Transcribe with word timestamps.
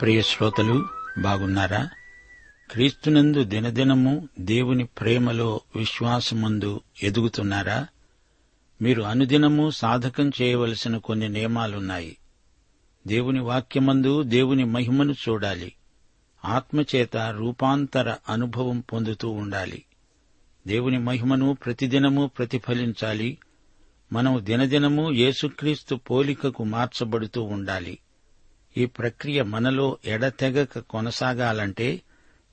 ప్రియ 0.00 0.22
శ్రోతలు 0.22 0.86
బాగున్నారా? 1.18 1.88
క్రీస్తునందు 2.70 3.44
దినదినము 3.44 4.28
దేవుని 4.40 4.84
ప్రేమలో 4.84 5.60
విశ్వాసమందు 5.76 6.80
ఎదుగుతున్నారా? 7.02 7.86
మీరు 8.82 9.02
అనుదినము 9.02 9.70
సాధకం 9.70 10.30
చేయవలసిన 10.42 10.96
కొన్ని 10.96 11.28
నియమాలున్నాయి. 11.28 12.16
దేవుని 13.06 13.40
వాక్యమందు 13.40 14.22
దేవుని 14.22 14.64
మహిమను 14.64 15.12
చూడాలి. 15.12 15.72
ఆత్మచేత 16.44 17.16
రూపాంతర 17.16 18.16
అనుభవం 18.28 18.80
పొందుతూ 18.80 19.30
ఉండాలి. 19.30 19.84
దేవుని 20.66 20.98
మహిమను 20.98 21.56
ప్రతిదినము 21.64 22.30
ప్రతిఫలించాలి. 22.38 23.38
మనం 24.12 24.40
దినదినము 24.44 25.12
యేసుక్రీస్తు 25.12 25.94
పోలికకు 25.94 26.64
మార్చబడుతూ 26.64 27.42
ఉండాలి. 27.42 27.98
ఈ 28.78 28.86
ప్రక్రియ 28.86 29.42
మనలో 29.42 29.98
ఎడతెగక 30.04 30.78
కొనసాగాలంటే 30.78 32.02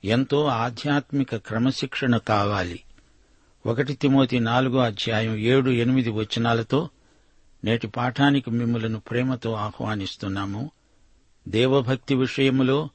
ఎంతో 0.04 0.46
ఆధ్యాత్మిక 0.46 1.36
క్రమశిక్షణ 1.36 2.16
కావాలి. 2.16 2.80
ఒకటి 3.66 3.94
తిమోతి 3.94 4.40
నాలుగో 4.40 4.78
అధ్యాయం 4.78 5.36
ఏడు 5.36 5.70
ఎనిమిది 5.70 6.10
వచనాలతో 6.10 6.88
నేటి 7.64 7.86
పాఠానికి 7.86 8.50
మిమ్మలను 8.50 9.00
ప్రేమతో 9.00 9.52
ఆహ్వానిస్తున్నాము. 9.52 10.70
దేవభక్తి 11.48 12.14
విషయములో 12.14 12.88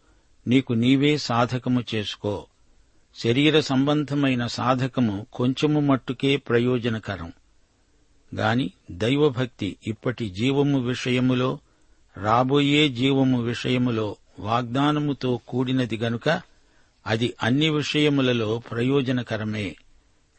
నీకు 0.47 0.73
నీవే 0.73 1.17
సాధకము 1.17 1.83
చేసుకో. 1.95 2.47
శరీర 3.15 3.59
సంబంధమైన 3.59 4.47
సాధకము 4.47 5.27
కొంచెము 5.33 5.79
మట్టుకే 5.79 6.37
ప్రయోజనకరం. 6.37 7.33
గాని 8.35 8.71
దైవభక్తి 8.91 9.77
ఇప్పటి 9.87 10.29
జీవము 10.29 10.79
విషయములో 10.79 11.59
రాబోయే 12.17 12.89
జీవము 12.89 13.41
విషయములో 13.41 14.15
వాగ్దానముతో 14.39 15.39
కూడినది 15.47 15.97
గనుక 15.97 16.41
అది 17.07 17.33
అన్ని 17.43 17.69
విషయములలో 17.69 18.59
ప్రయోజనకరమే. 18.71 19.75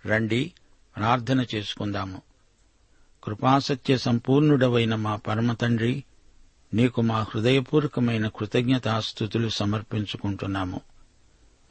రండి 0.06 0.53
ప్రార్థన 0.97 1.47
చేసుకుందాము. 1.55 2.22
కృపాసత్య 3.25 3.99
సంపూర్ణుడవైన 3.99 4.94
మా 4.94 5.16
పరమతండ్రి 5.16 6.05
నీకు 6.75 7.03
మా 7.03 7.22
హృదయపూర్వకమైన 7.22 8.28
కృతజ్ఞతాస్థుతులు 8.28 9.49
సమర్పించుకుంటున్నాము. 9.49 10.81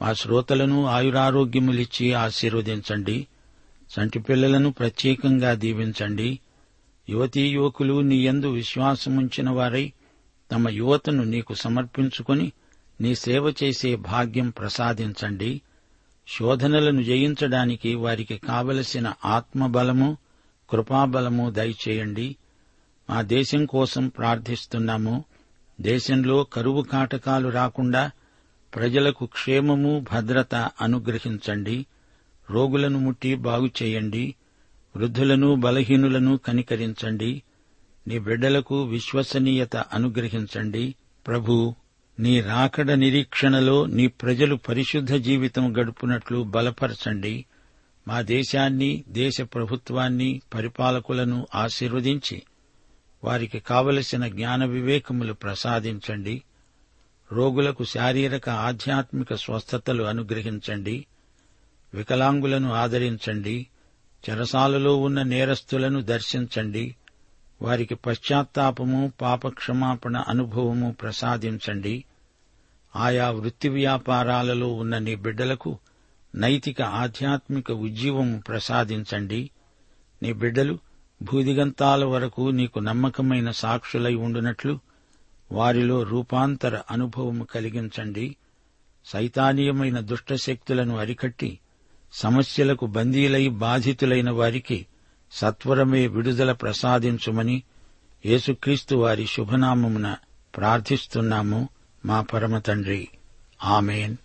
మా 0.02 0.12
శ్రోతలను 0.12 0.86
ఆయురారోగ్యములిచ్చి 0.86 2.12
ఆశీర్వదించండి. 2.12 3.26
చంటి 3.98 4.18
పిల్లలను 4.18 4.72
ప్రత్యేకంగా 4.72 5.54
దీవించండి. 5.54 6.38
యువతీ 7.08 7.46
యువకులు 7.46 8.00
నీయందు 8.00 8.46
విశ్వాసముంచిన 8.46 9.50
వారై 9.50 9.92
తమ 10.52 10.68
యువతను 10.68 11.24
నీకు 11.24 11.54
సమర్పించుకుని 11.54 12.52
నీ 13.00 13.14
సేవ 13.14 13.54
చేసే 13.62 13.96
భాగ్యం 13.96 14.50
ప్రసాదించండి. 14.50 15.60
శోధనలను 16.28 17.02
జయించడానికి 17.02 17.94
వారికి 17.94 18.38
కావలసిన 18.38 19.12
ఆత్మబలము 19.24 20.16
కృపాబలము 20.70 21.50
దయచేయండి. 21.50 22.36
మా 23.10 23.22
దేశం 23.22 23.66
కోసం 23.66 24.08
ప్రార్థిస్తున్నాము. 24.08 25.24
దేశంలో 25.80 26.44
కరువు 26.44 26.82
కాటకాలు 26.82 27.48
రాకుండా 27.48 28.10
ప్రజలకు 28.74 29.26
క్షేమము 29.26 30.04
భద్రత 30.12 30.54
అనుగ్రహించండి. 30.54 31.86
రోగులను 32.50 32.98
ముట్టి 32.98 33.34
బాగు 33.34 33.70
చేయండి 33.82 34.34
వృద్ధులను 34.96 35.54
బలహీనులను 35.54 36.36
కనికరించండి. 36.36 37.42
నీ 38.08 38.18
బిడ్డలకు 38.18 38.82
విశ్వసనీయత 38.82 39.76
అనుగ్రహించండి. 39.76 40.94
ప్రభు 41.26 41.74
నీ 42.20 42.40
రాకడ 42.40 42.90
నిరీక్షణలో 42.90 43.86
నీ 43.86 44.06
ప్రజలు 44.06 44.54
పరిశుద్ధ 44.54 45.14
జీవితం 45.14 45.76
గడుపునట్లు 45.76 46.42
బలపరచండి. 46.42 47.44
మా 48.08 48.20
దేశాన్ని 48.20 49.04
దేశ 49.08 49.40
ప్రభుత్వాన్ని 49.40 50.40
పరిపాలకులను 50.54 51.46
ఆశీర్వదించి 51.54 52.42
వారికి 53.24 53.58
కావలసిన 53.58 54.26
జ్ఞాన 54.26 54.64
వివేకములు 54.64 55.32
ప్రసాదించండి. 55.32 56.42
రోగులకు 57.32 57.84
శారీరక 57.84 58.48
ఆధ్యాత్మిక 58.48 59.34
స్వస్థతలు 59.34 60.02
అనుగ్రహించండి. 60.02 61.06
వికలాంగులను 61.94 62.72
ఆదరించండి. 62.72 63.66
చెరసాలలో 64.30 64.96
ఉన్న 64.96 65.22
నేరస్తులను 65.22 66.00
దర్శించండి. 66.00 66.96
వారికి 67.62 67.94
పశ్చాత్తాపము 67.94 69.12
పాపక్షమాపణ 69.20 70.16
అనుభవము 70.16 70.96
ప్రసాదించండి. 71.02 72.04
ఆయా 72.96 73.30
వృత్తి 73.30 73.68
వ్యాపారాలలో 73.68 74.72
ఉన్న 74.72 74.98
నీ 74.98 75.14
బిడ్డలకు 75.14 75.78
నైతిక 76.34 76.82
ఆధ్యాత్మిక 76.82 77.72
ఉజ్జీవము 77.72 78.42
ప్రసాదించండి. 78.48 79.50
నీ 80.22 80.32
బిడ్డలు 80.32 80.78
భూదిగంతాల 81.22 82.04
వరకు 82.04 82.50
నీకు 82.50 82.78
నమ్మకమైన 82.78 83.50
సాక్షులై 83.50 84.14
ఉండునట్లు 84.14 84.80
వారిలో 85.52 86.02
రూపాంతర 86.02 86.80
అనుభవము 86.90 87.44
కలిగించండి. 87.44 88.36
సైతానీయమైన 89.04 90.00
దుష్టశక్తులను 90.00 90.96
అరికట్టి 90.96 91.58
సమస్యలకు 92.12 92.86
బందీలై 92.86 93.48
బాధితులైన 93.48 94.30
వారికి 94.30 94.86
సత్వరమే 95.32 96.06
విడుదల 96.06 96.52
ప్రసాదించుమని 96.52 97.62
యేసుక్రీస్తు 98.26 98.94
వారి 98.94 99.26
శుభనామమున 99.26 100.16
ప్రార్థిస్తున్నాము 100.56 101.68
మా 102.06 102.20
పరమ 102.20 102.58
తండ్రి. 102.58 103.08
ఆమెన్. 103.64 104.16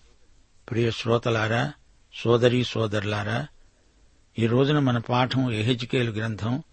ప్రియ 0.69 0.92
శ్రోతలారా 0.92 1.74
సోదరీ 2.13 2.63
సోదరులారా 2.63 3.48
ఈ 4.39 4.48
రోజున 4.48 4.80
మన 4.80 4.98
పాఠం 4.98 5.51
ఎహెజ్కేలు 5.51 6.12
గ్రంథం 6.12 6.63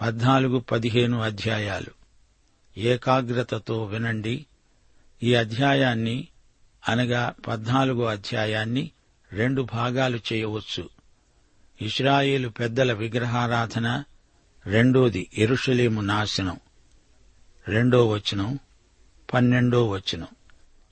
పద్నాలుగు 0.00 0.58
పదిహేను 0.58 1.20
అధ్యాయాలు. 1.20 1.90
ఏకాగ్రతతో 2.80 3.84
వినండి. 3.84 4.46
ఈ 5.22 5.34
అధ్యాయాన్ని 5.34 6.28
అనగా 6.88 7.34
పద్నాలుగో 7.48 8.04
అధ్యాయాన్ని 8.04 8.90
రెండు 9.32 9.62
భాగాలు 9.62 10.18
చేయవచ్చు. 10.32 10.88
ఇస్రాయేలు 11.82 12.48
పెద్దల 12.48 12.92
విగ్రహారాధన 12.92 14.04
రెండోది 14.66 15.30
ఎరుషలేము 15.38 16.00
నాశనం. 16.00 16.60
రెండో 17.68 18.08
వచనం 18.08 18.58
పన్నెండో 19.34 19.88
వచనం. 19.88 20.26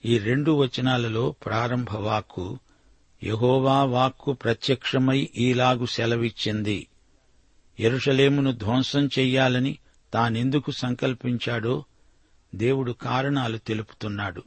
ఈ 0.04 0.18
రెండు 0.18 0.52
వచనాలలో 0.52 1.30
ప్రారంభ 1.30 1.96
వాక్కు 1.96 2.58
యహోవా 3.24 3.84
వాక్కు 3.84 4.32
ప్రత్యక్షమై 4.32 5.28
ఈలాగు 5.36 5.86
సెలవిచ్చింది. 5.86 6.86
ఎరుషలేమును 7.80 8.52
ధ్వంసం 8.52 9.06
చెయ్యాలని 9.06 9.78
తానెందుకు 10.14 10.70
సంకల్పించాడో 10.70 11.84
దేవుడు 12.54 12.92
కారణాలు 12.92 13.58
తెలుపుతున్నాడు. 13.58 14.42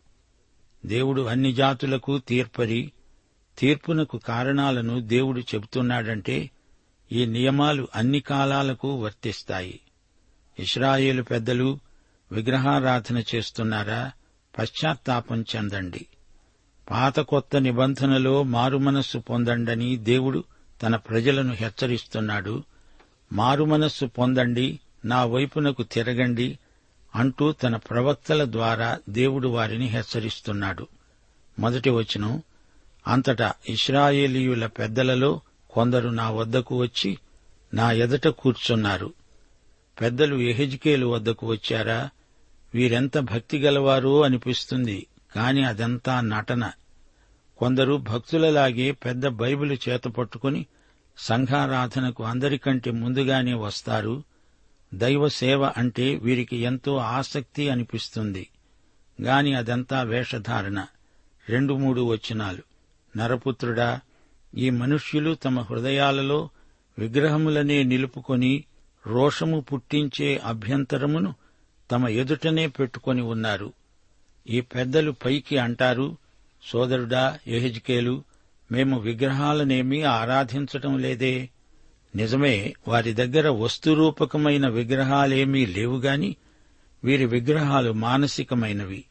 దేవుడు 0.85 1.21
అన్ని 1.21 1.53
జాతులకు 1.53 2.17
తీర్పరి 2.17 2.91
తీర్పునకు 3.57 4.17
కారణాలను 4.17 5.01
దేవుడు 5.01 5.39
చెబుతున్నాడంటే 5.39 6.51
ఈ 7.11 7.25
నియమాలు 7.25 7.87
అన్ని 7.95 8.19
కాలాలకు 8.19 8.95
వర్తిస్తాయి. 8.95 9.79
ఇస్రాయేలు 10.59 11.23
పెద్దలు 11.23 11.79
విగ్రహారాధన 12.31 13.23
చేస్తున్నారా? 13.35 14.11
పశ్చాత్తాపం 14.59 15.41
చెందండి. 15.41 16.05
పాత 16.91 17.19
కొత్త 17.19 17.55
నిబంధనలో 17.57 18.43
మారుమనస్సు 18.43 19.17
పొందండని 19.17 19.97
దేవుడు 19.97 20.43
తన 20.83 20.95
ప్రజలను 20.95 21.53
హెచ్చరిస్తున్నాడు. 21.53 22.63
మారుమనస్సు 23.33 24.05
పొందండి 24.05 24.79
నా 25.05 25.25
వైపునకు 25.25 25.83
తిరగండి 25.83 26.59
అంటూ 27.15 27.51
తన 27.51 27.75
ప్రవక్తల 27.75 28.51
ద్వారా 28.51 28.99
దేవుడు 29.09 29.47
వారిని 29.47 29.85
హెచ్చరిస్తున్నాడు. 29.85 30.87
మొదటి 31.59 31.89
వచనం 31.89 32.41
అంతటా 33.07 33.53
ఇస్రాయేలీయుల 33.69 34.65
పెద్దలలో 34.65 35.41
కొందరు 35.69 36.09
నా 36.09 36.29
వద్దకు 36.29 36.77
వచ్చి 36.77 37.17
నా 37.73 37.91
ఎదట 37.91 38.27
కూర్చున్నారు. 38.27 39.13
పెద్దలు 40.01 40.35
ఎహెజ్కేలు 40.35 41.07
వద్దకు 41.07 41.47
వచ్చారా? 41.47 42.09
వీరెంత 42.73 43.17
భక్తి 43.17 43.59
గలవారో 43.59 44.21
అనిపిస్తుంది 44.21 45.07
కాని 45.35 45.65
అదంతా 45.65 46.21
నటన. 46.21 46.71
కొందరు 47.57 47.97
భక్తులలాగే 47.97 48.91
పెద్ద 48.91 49.27
బైబిల్ 49.27 49.77
చేతపట్టుకుని 49.89 50.65
సంఘారాధనకు 51.17 52.23
అందరికంటే 52.23 52.91
ముందుగానే 52.91 53.53
వస్తారు. 53.53 54.23
దైవ 54.93 55.29
సేవ 55.29 55.63
అంటే 55.77 56.15
వీరికి 56.15 56.57
ఎంతో 56.57 56.97
ఆసక్తి 56.97 57.69
అనిపిస్తుంది 57.69 58.49
గాని 59.21 59.53
అదంతా 59.53 60.01
వేషధారణ. 60.01 60.85
రెండు 61.49 61.73
మూడు 61.73 62.01
వచనాలు. 62.01 62.76
నరపుత్రుడా 63.17 63.99
ఈ 64.55 64.69
మనుష్యులు 64.69 65.35
తమ 65.35 65.59
హృదయాలలో 65.59 66.49
విగ్రహములనే 66.99 67.83
నిలుపుకొని 67.83 68.63
రోషము 69.07 69.61
పుట్టించే 69.61 70.37
అభ్యంతరమును 70.37 71.33
తమ 71.91 72.07
ఎదుటనే 72.07 72.67
పెట్టుకొని 72.67 73.21
ఉన్నారు. 73.21 73.73
ఈ 74.49 74.61
పెద్దలు 74.61 75.11
పైకి 75.11 75.57
అంటారు 75.57 76.17
సోదరుడా 76.63 77.39
ఎహెజ్కేలు 77.47 78.23
మేము 78.71 78.99
విగ్రహాలనేమీ 78.99 80.01
ఆరాధించటం 80.01 80.97
లేదే. 80.99 81.49
నిజమే 82.15 82.73
వారి 82.87 83.13
దగ్గర 83.13 83.49
వస్తురూపకమైన 83.49 84.67
విగ్రహాలేమీ 84.67 85.65
లేవుగాని 85.65 86.35
వీరి 87.03 87.25
విగ్రహాలు 87.25 87.91
మానసికమైనవి. 87.91 89.03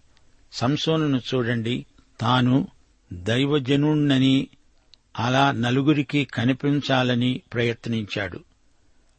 సంసోనును 0.53 1.21
చూడండి 1.35 1.87
తాను 2.21 2.69
దైవజనుణ్ణని 3.13 4.49
అలా 5.19 5.53
నలుగురికి 5.53 6.25
కనిపించాలని 6.25 7.41
ప్రయత్నించాడు. 7.53 8.41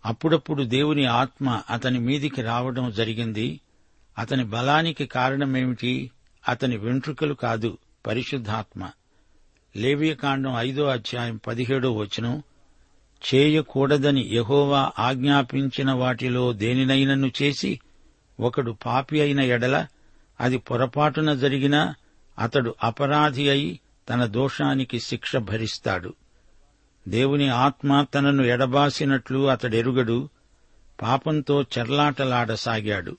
అప్పుడప్పుడు 0.06 0.64
దేవుని 0.64 1.06
ఆత్మ 1.06 1.62
అతని 1.70 2.00
మీదికి 2.00 2.42
రావడం 2.42 2.92
జరిగింది. 2.92 3.60
అతని 4.18 4.44
బలానికి 4.44 5.06
కారణమేమిటి? 5.06 6.12
అతని 6.48 6.78
వెంట్రుకలు 6.78 7.34
కాదు 7.34 7.78
పరిశుద్ధాత్మ. 8.08 8.90
లేవియకాండం 9.78 10.54
ఐదో 10.58 10.86
అధ్యాయం 10.86 11.40
పదిహేడో 11.48 11.92
వచనం 11.92 12.44
చేయకూడదని 13.34 14.30
యహోవా 14.34 14.92
ఆజ్ఞాపించిన 15.00 15.92
వాటిలో 15.92 16.54
దేనినైనను 16.54 17.32
చేసి 17.42 17.80
ఒకడు 18.40 18.72
పాపి 18.86 19.22
అయిన 19.22 19.40
ఎడల 19.40 19.88
అది 20.42 20.58
పొరపాటున 20.58 21.34
జరిగినా 21.34 21.96
అతడు 22.40 22.76
అపరాధి 22.84 23.50
అయి 23.50 23.80
తన 24.10 24.26
దోషానికి 24.26 25.00
శిక్ష 25.00 25.36
భరిస్తాడు. 25.36 26.14
దేవుని 27.08 27.50
ఆత్మ 27.50 28.06
తనను 28.14 28.44
ఎడబాసినట్లు 28.44 29.50
అతడెరుగడు 29.50 30.30
పాపంతో 31.02 31.62
చెర్లాటలాడసాగాడు. 31.62 33.18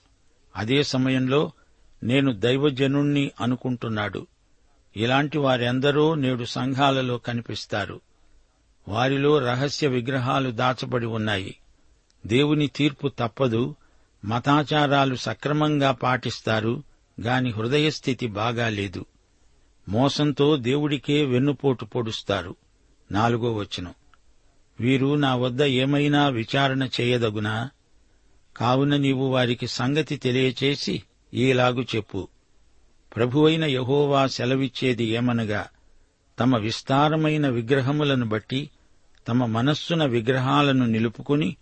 అదే 0.56 0.82
సమయంలో 0.82 1.53
నేను 2.03 2.32
దైవజనుణ్ణి 2.32 3.31
అనుకుంటున్నాడు. 3.41 4.26
ఇలాంటి 4.97 5.38
వారెందరో 5.38 6.15
నేడు 6.15 6.44
సంఘాలలో 6.44 7.19
కనిపిస్తారు. 7.19 8.00
వారిలో 8.88 9.38
రహస్య 9.38 9.87
విగ్రహాలు 9.87 10.50
దాచబడి 10.50 11.06
ఉన్నాయి. 11.06 11.56
దేవుని 12.26 12.67
తీర్పు 12.67 13.09
తప్పదు 13.09 13.76
మతాచారాలు 14.25 15.15
సక్రమంగా 15.15 15.93
పాటిస్తారు 15.93 16.82
గాని 17.20 17.50
హృదయస్థితి 17.50 18.26
బాగాలేదు 18.26 19.06
మోసంతో 19.88 20.56
దేవుడికే 20.56 21.25
వెన్నుపోటు 21.25 21.85
పొడుస్తారు. 21.85 22.56
నాలుగో 23.12 23.53
వచనం. 23.53 23.94
వీరు 24.81 25.15
నా 25.15 25.35
వద్ద 25.35 25.62
ఏమైనా 25.62 26.29
విచారణ 26.29 26.88
చేయదగునా? 27.00 27.70
కావున 28.56 28.97
నీవు 28.97 29.26
వారికి 29.26 29.67
సంగతి 29.67 30.17
తెలియచేసి 30.17 31.03
ఈలాగు 31.35 31.87
చెప్పు. 31.97 32.29
ప్రభువైన 33.17 33.65
యహోవా 33.65 34.26
సెలవిచ్చేది 34.26 35.05
ఏమనగా 35.05 35.67
తమ 36.38 36.59
విస్తారమైన 36.59 37.49
విగ్రహములను 37.49 38.26
బట్టి 38.26 38.70
తమ 39.29 39.47
మనస్సున 39.47 40.05
విగ్రహాలను 40.05 40.87
నిలుపుకుని 40.87 41.56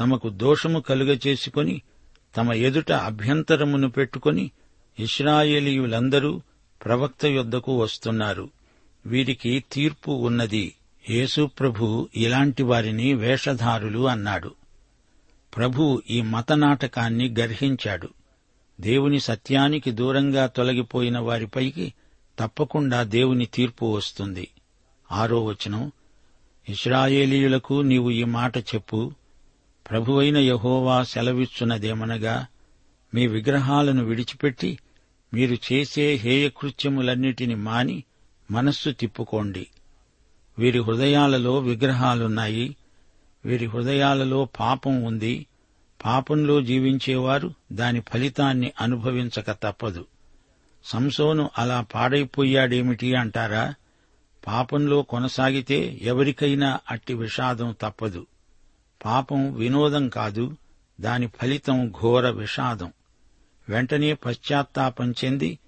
తమకు 0.00 0.28
దోషము 0.28 0.80
కలుగచేసుకొని 0.80 1.82
తమ 2.36 2.52
ఎదుట 2.52 2.92
అభ్యంతరమును 2.92 3.90
పెట్టుకొని 3.90 4.50
ఇస్రాయేలీయులందరూ 4.98 6.40
ప్రవక్త 6.84 7.26
యొద్దకు 7.26 7.78
వస్తున్నారు. 7.78 8.50
వీరికి 9.06 9.64
తీర్పు 9.72 10.10
ఉన్నది. 10.10 10.74
యేసుప్రభు 11.10 12.08
ఇలాంటి 12.16 12.62
వారిని 12.62 13.14
వేషధారులు 13.14 14.08
అన్నాడు. 14.08 14.54
ప్రభు 15.56 16.02
ఈ 16.10 16.20
మత 16.20 16.52
నాటకాన్ని 16.52 17.34
గర్హించాడు. 17.40 18.08
దేవుని 18.80 19.20
సత్యానికి 19.20 19.90
దూరంగా 19.90 20.46
తొలగిపోయిన 20.46 21.18
వారిపైకి 21.18 21.94
తప్పకుండా 22.38 23.02
దేవుని 23.02 23.46
తీర్పు 23.46 23.86
వస్తుంది. 23.86 24.48
ఆరో 25.12 25.44
వచనం 25.44 25.92
ఇస్రాయేలీయులకు 26.68 27.82
నీవు 27.82 28.10
ఈ 28.10 28.24
మాట 28.24 28.58
చెప్పు. 28.58 29.12
ప్రభువైన 29.90 30.38
యహోవా 30.38 31.02
సెలవిచ్చున్నదేమనగా 31.02 32.46
మీ 33.14 33.26
విగ్రహాలను 33.26 34.04
విడిచిపెట్టి 34.04 34.78
మీరు 35.34 35.56
చేసే 35.72 36.14
హేయకృత్యములన్నిటిని 36.14 37.54
మాని 37.54 38.04
మనస్సు 38.50 38.90
తిప్పుకోండి. 38.90 39.66
వీరి 40.58 40.78
హృదయాలలో 40.78 41.58
విగ్రహాలున్నాయి. 41.58 42.76
వీరి 43.44 43.66
హృదయాలలో 43.66 44.48
పాపం 44.60 45.02
ఉంది. 45.02 45.46
పాపంలో 46.04 46.62
జీవించేవారు 46.62 47.54
దాని 47.72 48.00
ఫలితాన్ని 48.00 48.72
అనుభవించక 48.80 49.52
తప్పదు. 49.52 50.06
సంసోను 50.84 51.50
అలా 51.58 51.80
పాడైపోయాడేమిటి 51.80 53.14
అంటారా? 53.14 53.74
పాపంలో 54.46 55.02
కొనసాగితే 55.02 55.98
ఎవరికైనా 56.02 56.80
అట్టి 56.90 57.14
విషాదం 57.14 57.76
తప్పదు. 57.80 58.26
పాపం 59.04 59.54
వినోదం 59.54 60.08
కాదు 60.08 60.56
దాని 61.00 61.26
ఫలితం 61.26 61.90
ఘోర 61.90 62.30
విషాదం. 62.30 62.92
వెంటనే 63.68 64.14
పశ్చాత్తాపం 64.14 65.14
చెంది 65.24 65.58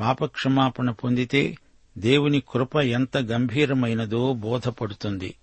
పాపక్షమాపణ 0.00 0.90
పొందితే 0.90 1.56
దేవుని 1.98 2.40
కృప 2.40 2.76
ఎంత 2.76 3.18
గంభీరమైనదో 3.18 4.32
బోధపడుతుంది. 4.32 5.34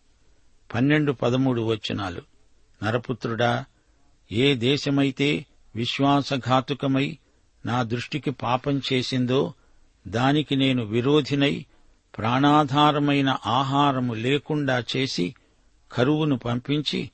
పన్నెండు 0.74 1.12
పదమూడు 1.12 1.62
వచనాలు. 1.62 2.22
నరపుత్రుడా 2.84 3.66
ఏ 4.32 4.56
దేశమైతే 4.56 5.46
విశ్వాసఘాతుకమై 5.76 7.18
నా 7.66 7.84
దృష్టికి 7.84 8.32
పాపం 8.32 8.82
చేసిందో 8.94 9.54
దానికి 10.08 10.56
నేను 10.56 10.84
విరోధినై 10.84 11.66
ప్రాణాధారమైన 12.18 13.38
ఆహారము 13.46 14.14
లేకుండా 14.14 14.84
చేసి 14.98 15.36
కరువును 15.92 16.38
పంపించి 16.38 17.10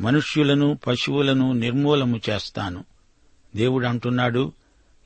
మనుష్యులను 0.00 0.78
పశువులను 0.86 1.52
నిర్మూలము 1.52 2.20
చేస్తాను. 2.30 2.84
దేవుడు 3.56 3.86
అంటున్నాడు 3.86 4.52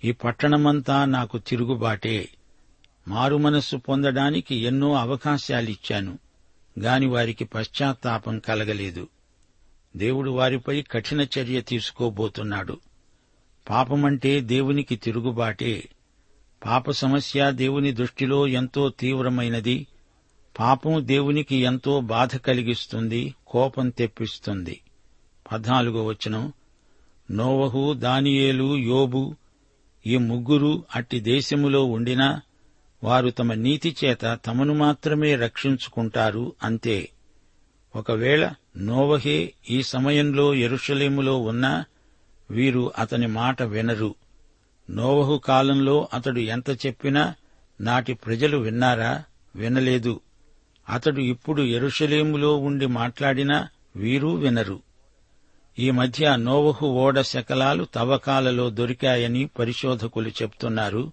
ఈ 0.05 0.13
పట్టణమంతా 0.13 1.05
నాకు 1.05 1.39
తిరుగుబాటే. 1.39 2.29
మారుమనస్సు 3.09 3.77
పొందడానికి 3.77 4.55
ఎన్నో 4.55 4.95
అవకాశాలిచ్చాను 4.95 6.19
గాని 6.81 7.07
వారికి 7.07 7.45
పశ్చాత్తాపం 7.45 8.39
కలగలేదు. 8.39 9.09
దేవుడు 9.97 10.31
వారిపై 10.31 10.83
కఠిన 10.83 11.21
చర్య 11.21 11.61
తీసుకోబోతున్నాడు. 11.61 12.81
పాపమంటే 13.71 14.41
దేవునికి 14.41 14.97
తిరుగుబాటే. 14.97 15.89
పాప 16.65 16.91
సమస్య 16.91 17.51
దేవుని 17.51 17.93
దృష్టిలో 17.93 18.47
ఎంతో 18.47 18.89
తీవ్రమైనది. 18.89 19.87
పాపం 20.59 21.07
దేవునికి 21.07 21.57
ఎంతో 21.57 22.01
బాధ 22.01 22.37
కలిగిస్తుంది 22.37 23.35
కోపం 23.47 23.89
తెప్పిస్తుంది. 23.89 24.81
పద్నాలుగో 25.53 26.05
వచనం. 26.05 26.53
నోవహు 27.31 27.95
దానియేలు 27.95 28.77
యోబు 28.77 29.37
ఈ 30.07 30.17
ముగ్గురు 30.17 30.85
అట్టి 30.95 31.21
దేశములో 31.21 31.85
ఉండినా 31.85 32.41
వారు 33.05 33.31
తమ 33.31 33.55
నీతి 33.55 33.97
చేత 34.05 34.39
తమను 34.47 34.75
మాత్రమే 34.75 35.37
రక్షించుకుంటారు 35.37 36.53
అంతే. 36.63 37.09
ఒకవేళ 37.97 38.53
నోవహే 38.77 39.53
ఈ 39.71 39.83
సమయంలో 39.83 40.55
ఎరుషలేములో 40.55 41.39
ఉన్నా 41.39 41.85
వీరు 42.51 42.93
అతని 42.99 43.27
మాట 43.27 43.63
వినరు. 43.63 44.15
నోవహు 44.91 45.39
కాలంలో 45.39 46.09
అతడు 46.15 46.41
ఎంత 46.41 46.87
చెప్పినా 46.87 47.35
నాటి 47.81 48.15
ప్రజలు 48.15 48.59
విన్నారా? 48.59 49.25
వినలేదు. 49.57 50.21
అతడు 50.89 51.21
ఇప్పుడు 51.21 51.63
ఎరుషలేములో 51.63 52.57
ఉండి 52.57 52.87
మాట్లాడినా 52.87 53.69
వీరూ 53.97 54.35
వినరు. 54.35 54.90
ఈ 55.79 55.91
మధ్య 55.91 56.37
నోవహు 56.37 56.87
ఓడ 56.87 57.21
శకలాలు 57.21 57.85
తవ్వకాలలో 57.85 58.71
దొరికాయని 58.71 59.47
పరిశోధకులు 59.47 60.29
చెప్తున్నారు. 60.29 61.13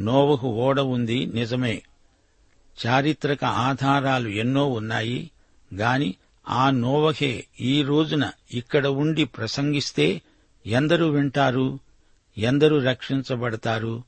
నోవహు 0.00 0.48
ఓడ 0.48 0.80
ఉంది 0.80 1.26
నిజమే. 1.26 1.82
చారిత్రక 2.86 3.44
ఆధారాలు 3.44 4.28
ఎన్నో 4.28 4.66
ఉన్నాయి. 4.66 5.30
గాని 5.74 6.14
ఆ 6.48 6.70
నోవహే 6.70 7.44
ఈ 7.60 7.82
రోజున 7.82 8.30
ఇక్కడ 8.54 8.86
ఉండి 8.86 9.24
ప్రసంగిస్తే 9.24 10.22
ఎందరు 10.66 11.04
వింటారు? 11.04 11.78
ఎందరు 12.38 12.76
రక్షించబడతారు? 12.76 14.02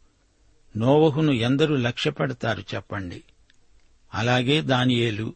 నోవహును 0.76 1.32
ఎందరు 1.32 1.74
లక్ష్యపెడతారు 1.74 2.60
చెప్పండి. 2.60 3.22
అలాగే 4.14 4.60
దానియేలు. 4.60 5.34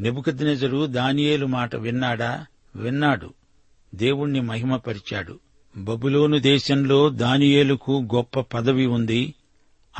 నెబుకద్నెజరు 0.00 0.86
దానియేలు 0.86 1.46
మాట 1.46 1.76
విన్నాడా? 1.76 2.46
విన్నాడు. 2.76 3.34
దేవుణ్ణి 3.94 4.40
మహిమపరిచాడు. 4.40 5.38
బబులోను 5.76 6.38
దేశంలో 6.38 7.08
దానియేలుకు 7.08 8.08
గొప్ప 8.14 8.40
పదవి 8.40 8.86
ఉంది. 8.86 9.34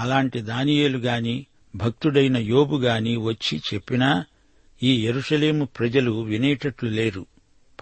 అలాంటి 0.00 0.40
దానియేలు 0.40 0.98
గాని 0.98 1.46
భక్తుడైన 1.76 2.36
యోబు 2.36 2.76
గాని 2.76 3.16
వచ్చి 3.16 3.60
చెప్పినా 3.74 4.24
ఈ 4.82 5.06
ఎరుషలేము 5.06 5.64
ప్రజలు 5.64 6.22
వినేటట్లు 6.22 6.88
లేరు. 6.88 7.26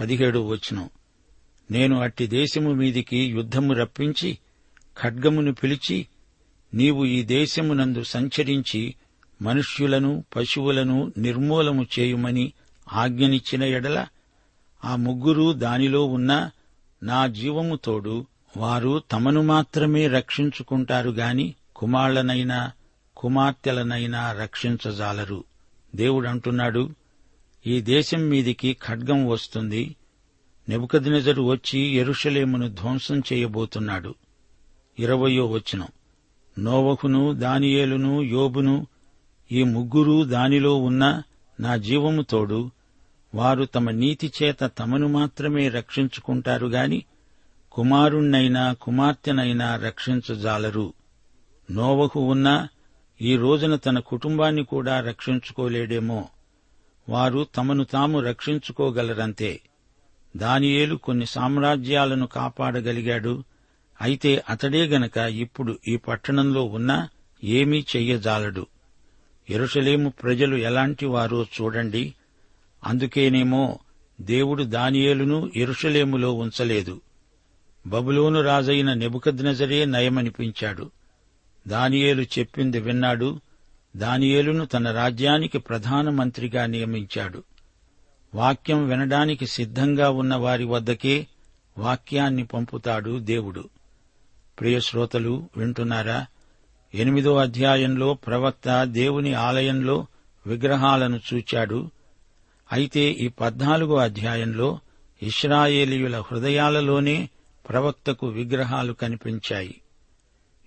పదిహేడు 0.00 0.38
వచనం. 0.38 0.90
నేను 1.70 2.00
అట్టి 2.00 2.26
దేశము 2.26 2.70
మీదికి 2.72 3.16
యుద్ధము 3.16 3.74
రప్పించి 3.74 4.38
ఖడ్గమును 5.02 5.54
పిలిచి 5.54 6.06
నీవు 6.74 7.04
ఈ 7.04 7.22
దేశమునందు 7.22 8.02
సంచరించి 8.02 8.94
మనుష్యులను 9.42 10.24
పశువులను 10.36 11.12
నిర్మూలము 11.18 11.86
చేయుమని 11.98 12.52
ఆజ్ఞనిచ్చిన 12.92 13.64
ఎడల 13.64 14.06
ఆ 14.84 14.96
ముగ్గురు 14.96 15.52
దానిలో 15.52 16.04
ఉన్న 16.04 16.50
నా 17.02 17.26
జీవము 17.26 17.76
తోడు 17.76 18.26
వారు 18.56 19.02
తమను 19.12 19.42
మాత్రమే 19.42 20.08
రక్షించుకుంటారు 20.08 21.10
గాని 21.10 21.54
కుమాళ్ళనైనా 21.76 22.72
కుమార్తెలనైనా 23.16 24.32
రక్షించజాలరు. 24.32 25.44
దేవుడంటున్నాడు 25.94 26.90
ఈ 27.66 27.80
దేశం 27.80 28.18
మీదికి 28.18 28.76
ఖడ్గం 28.86 29.26
వస్తుంది. 29.26 29.96
నెబుకద్నెజరు 30.68 31.42
వచ్చి 31.42 31.78
ఎరుషలేమును 31.78 32.68
ధ్వంసం 32.68 33.22
చేయబోతున్నాడు. 33.32 34.14
ఇరవయో 34.98 35.46
వచనం. 35.46 35.88
నోవహును 36.58 37.32
దానియేలును 37.32 38.22
యోబును 38.22 38.86
ఈ 39.52 39.62
ముగ్గురు 39.62 40.24
దానిలో 40.24 40.76
ఉన్న 40.76 41.22
నా 41.60 41.76
జీవము 41.76 42.22
తోడు 42.22 42.70
వారు 43.34 43.64
తమ 43.64 43.90
నీతి 43.90 44.32
చేత 44.42 44.70
తమను 44.78 45.08
మాత్రమే 45.08 45.68
రక్షించుకుంటారు 45.68 46.66
గాని 46.66 47.04
కుమారుణ్ణైనా 47.72 48.72
కుమార్తెనైనా 48.72 49.76
రక్షించజాలరు. 49.76 50.92
నోవహు 51.70 52.20
ఉన్నా 52.20 52.68
ఈ 53.20 53.36
రోజున 53.36 53.76
తన 53.76 53.98
కుటుంబాన్ని 53.98 54.64
కూడా 54.64 55.00
రక్షించుకోలేడేమో. 55.00 56.28
వారు 57.08 57.46
తమను 57.56 57.84
తాము 57.84 58.20
రక్షించుకోగలరంతే. 58.20 59.60
దానియేలు 60.36 60.96
కొన్ని 60.96 61.26
సామ్రాజ్యాలను 61.26 62.26
కాపాడగలిగాడు. 62.26 63.44
అయితే 64.00 64.42
అతడే 64.48 64.86
గనక 64.86 65.16
ఇప్పుడు 65.16 65.78
ఈ 65.88 65.96
పట్టణంలో 65.96 66.64
ఉన్నా 66.64 67.08
ఏమీ 67.44 67.84
చెయ్యజాలడు. 67.96 68.66
ఎరుషలేము 69.50 70.10
ప్రజలు 70.10 70.56
ఎలాంటి 70.56 71.06
వారో 71.06 71.42
చూడండి. 71.42 72.14
అందుకేనేమో 72.84 73.78
దేవుడు 74.20 74.62
దానియేలును 74.62 75.50
ఎరుషలేములో 75.56 76.32
ఉంచలేదు. 76.32 77.00
బబులోను 77.86 78.42
రాజైన 78.42 78.94
నెబుకద్నజరే 78.94 79.84
నయమనిపించాడు. 79.84 80.90
దానియేలు 81.68 82.22
చెప్పింది 82.22 82.80
విన్నాడు. 82.80 83.40
దానియేలును 83.96 84.64
తన 84.64 84.92
రాజ్యానికి 84.92 85.58
ప్రధానమంత్రిగా 85.58 86.66
నియమించాడు. 86.66 87.42
వాక్యం 88.34 88.88
వినడానికి 88.88 89.46
సిద్ధంగా 89.46 90.10
ఉన్న 90.10 90.34
వారి 90.34 90.64
వద్దకే 90.64 91.26
వాక్యాన్ని 91.78 92.44
పంపుతాడు 92.44 93.18
దేవుడు. 93.18 93.68
ప్రియశ్రోతలు 94.60 95.48
వింటున్నారా? 95.56 96.26
ఎనిమిదో 96.94 97.36
అధ్యాయంలో 97.36 98.14
ప్రవక్త 98.14 98.84
దేవుని 98.84 99.34
ఆలయంలో 99.34 100.06
విగ్రహాలను 100.46 101.20
చూచాడు. 101.34 101.90
అయితే 102.72 103.00
ఈ 103.00 103.28
పద్నాలుగో 103.28 103.96
అధ్యాయంలో 103.96 104.78
ఇస్రాయేలీయుల 105.22 106.20
హృదయాలలోనే 106.20 107.28
ప్రవక్తకు 107.68 108.26
విగ్రహాలు 108.26 108.92
కనిపించాయి. 108.92 109.80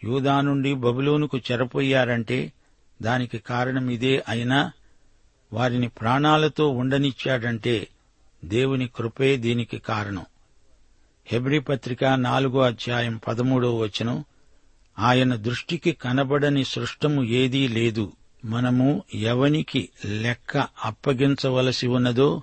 యూదా 0.04 0.42
నుండి 0.42 0.74
బబులోనుకు 0.74 1.38
చెరపోయారంటే 1.38 2.52
దానికి 3.02 3.38
కారణం 3.38 3.90
ఇదే 3.90 4.24
అయినా 4.28 4.72
వారిని 5.54 5.88
ప్రాణాలతో 5.88 6.70
ఉండనిచ్చాడంటే 6.70 7.88
దేవుని 8.46 8.88
కృపే 8.88 9.38
దీనికి 9.38 9.78
కారణం. 9.78 10.26
హెబ్రి 11.28 11.60
పత్రిక 11.60 12.06
నాలుగో 12.06 12.62
అధ్యాయం 12.62 13.20
పదమూడో 13.28 13.78
వచనం 13.78 14.24
ఆయన 15.00 15.36
దృష్టికి 15.36 15.92
కనబడని 15.92 16.64
సృష్టము 16.64 17.24
ఏదీ 17.24 17.68
లేదు. 17.68 18.12
మనము 18.46 19.04
ఎవనికి 19.14 19.90
లెక్క 20.06 20.68
అప్పగించవలసి 20.84 21.88
ఉన్నదో 21.88 22.42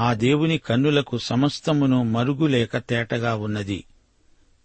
ఆ 0.00 0.14
దేవుని 0.14 0.58
కన్నులకు 0.58 1.18
సమస్తమును 1.18 2.02
మరుగులేక 2.02 2.78
తేటగా 2.78 3.34
ఉన్నది. 3.34 3.84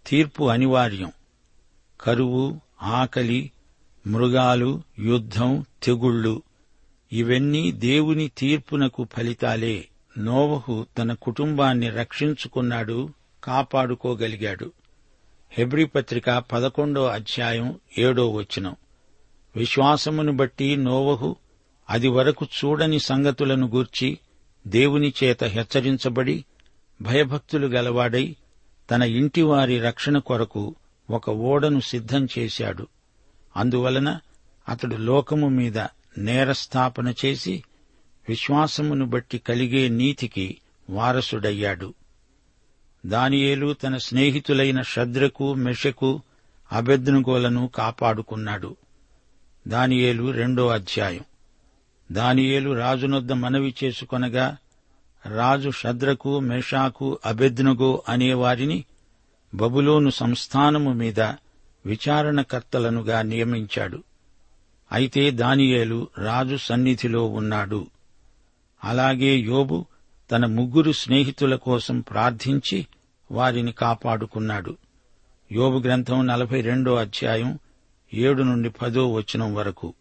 తీర్పు 0.08 0.50
అనివార్యం. 0.50 1.12
కరువు 2.02 2.60
ఆకలి 2.84 3.52
మృగాలు 4.08 4.82
యుద్ధం 5.00 5.66
తెగుళ్ళు 5.84 6.42
ఇవన్నీ 7.14 7.72
దేవుని 7.72 8.32
తీర్పునకు 8.38 9.08
ఫలితాలే. 9.18 9.88
నోవహు 10.18 10.86
తన 10.98 11.14
కుటుంబాన్ని 11.14 11.90
రక్షించుకున్నాడు 11.90 13.10
కాపాడుకోగలిగాడు. 13.44 14.72
హెబ్రి 15.52 15.86
పత్రిక 15.86 16.30
పదకొండో 16.30 17.06
అధ్యాయం 17.06 17.80
ఏడో 17.98 18.30
వచనం. 18.30 18.76
విశ్వాసమును 19.58 20.32
బట్టి 20.32 20.76
నోవహు 20.76 21.36
అది 21.90 22.08
వరకు 22.08 22.46
చూడని 22.46 23.00
సంగతులను 23.00 23.68
గూర్చి 23.68 24.20
దేవుని 24.68 25.14
చేత 25.24 25.44
హెచ్చరించబడి 25.44 26.46
భయభక్తులు 27.02 27.68
గలవాడై 27.68 28.36
తన 28.92 29.02
ఇంటివారి 29.02 29.80
రక్షణ 29.80 30.18
కొరకు 30.18 30.76
ఒక 31.10 31.30
ఓడను 31.30 31.80
సిద్ధం 31.80 32.28
చేశాడు. 32.40 32.88
అందువలన 33.58 34.20
అతడు 34.70 34.96
లోకము 34.96 35.50
మీద 35.50 35.80
నేరస్థాపన 36.18 37.14
చేసి 37.26 37.64
విశ్వాసమును 38.30 39.06
బట్టి 39.06 39.38
కలిగే 39.38 39.90
నీతికి 39.90 40.58
వారసుడయ్యాడు. 40.90 41.94
దానియేలు 43.06 43.74
తన 43.74 43.98
స్నేహితులైన 43.98 44.82
శద్రకు 44.82 45.54
మెషకు 45.54 46.22
అభెద్నుగోలను 46.72 47.68
కాపాడుకున్నాడు. 47.76 48.76
దానియేలు 49.68 50.32
రెండో 50.32 50.68
అధ్యాయం. 50.68 51.24
దానియేలు 52.12 52.74
రాజునొద్ద 52.74 53.32
మనవి 53.32 53.76
చేసుకొనగా 53.84 54.58
రాజు 55.36 55.70
షద్రకు 55.70 56.40
మేషాకు 56.40 57.20
అబెద్నుగో 57.26 58.04
అనేవారిని 58.10 58.86
బబులోను 59.56 60.10
సంస్థానము 60.10 60.94
మీద 60.94 61.20
విచారణకర్తలనుగా 61.86 63.22
నియమించాడు. 63.22 64.04
అయితే 64.92 65.32
దానియేలు 65.32 66.08
రాజు 66.18 66.56
సన్నిధిలో 66.56 67.26
ఉన్నాడు. 67.26 67.88
అలాగే 68.84 69.36
యోబు 69.38 69.86
తన 70.32 70.46
ముగ్గురు 70.46 70.92
స్నేహితుల 70.92 71.56
కోసం 71.56 72.00
ప్రార్థించి 72.00 72.88
వారిని 73.32 73.72
కాపాడుకున్నాడు. 73.72 74.78
యోబు 75.52 75.78
గ్రంథం 75.78 76.28
నలభై 76.28 76.62
రెండో 76.62 76.96
అధ్యాయం 76.96 77.60
ఏడు 78.14 78.44
నుండి 78.44 78.70
పదో 78.70 79.14
వచనం 79.14 79.56
వరకు. 79.56 79.94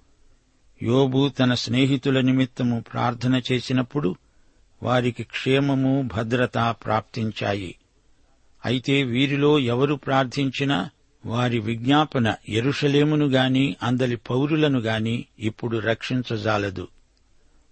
యోబు 0.83 1.29
తన 1.29 1.55
స్నేహితుల 1.55 2.21
నిమిత్తము 2.21 2.85
ప్రార్థన 2.93 3.43
చేసినప్పుడు 3.53 4.17
వారికి 4.83 5.23
క్షేమము 5.23 6.09
భద్రత 6.15 6.59
ప్రాప్తించాయి. 6.59 7.77
అయితే 8.65 9.03
వీరిలో 9.03 9.59
ఎవరు 9.59 9.95
ప్రార్థించినా 9.95 10.91
వారి 11.27 11.59
విజ్ఞాపన 11.59 12.35
ఎరుషలేమును 12.49 13.27
గాని 13.27 13.77
అందలి 13.83 14.17
పౌరులను 14.17 14.79
గాని 14.79 15.25
ఇప్పుడు 15.39 15.77
రక్షించజాలదు. 15.77 16.89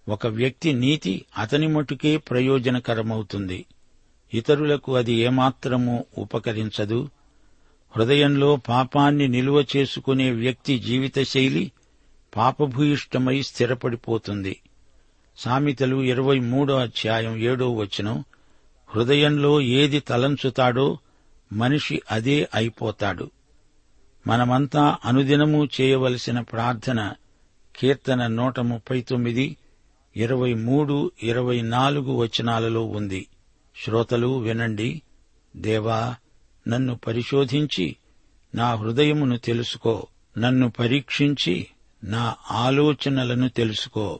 ఒక 0.09 0.27
వ్యక్తి 0.27 0.73
నీతి 0.73 1.25
అతని 1.37 1.67
మటుకే 1.67 2.17
ప్రయోజనకరమవుతుంది. 2.17 3.65
ఇతరులకు 4.33 4.95
అది 4.95 5.13
ఏమాత్రమూ 5.13 6.05
ఉపకరించదు. 6.17 7.09
హృదయంలో 7.95 8.55
పాపాన్ని 8.55 9.27
నిలువ 9.27 9.65
చేసుకునే 9.77 10.31
వ్యక్తి 10.31 10.79
జీవిత 10.79 11.19
శైలి 11.23 11.71
పాపభూయిష్టమై 12.35 13.41
స్థిరపడిపోతుంది. 13.41 14.61
సామెతలు 15.37 16.03
ఇరవై 16.03 16.39
మూడో 16.39 16.75
అధ్యాయం 16.75 17.37
ఏడో 17.37 17.73
వచనం 17.73 18.23
హృదయంలో 18.95 19.61
ఏది 19.61 19.99
తలంచుతాడో 19.99 20.97
మనిషి 21.53 22.01
అదే 22.11 22.49
అయిపోతాడు. 22.53 23.31
మనమంతా 24.27 24.97
అనుదినము 25.05 25.67
చేయవలసిన 25.81 26.39
ప్రార్థన 26.39 27.13
కీర్తన 27.75 28.27
నూట 28.27 28.59
ముప్పై 28.59 29.01
తొమ్మిది 29.01 29.57
ఇరవై 30.17 30.53
మూడు 30.53 31.11
ఇరవై 31.23 31.61
నాలుగు 31.61 32.11
వచనాలలో 32.13 32.85
ఉంది. 32.85 33.27
శ్రోతలు 33.85 34.39
వినండి. 34.39 35.01
దేవా 35.55 36.15
నన్ను 36.67 36.95
పరిశోధించి 36.95 37.95
నా 38.55 38.75
హృదయమును 38.75 39.37
తెలుసుకో. 39.37 40.07
నన్ను 40.37 40.69
పరీక్షించి 40.69 41.67
నా 42.03 42.35
ఆలోచనలను 42.51 43.49
తెలుసుకో. 43.49 44.19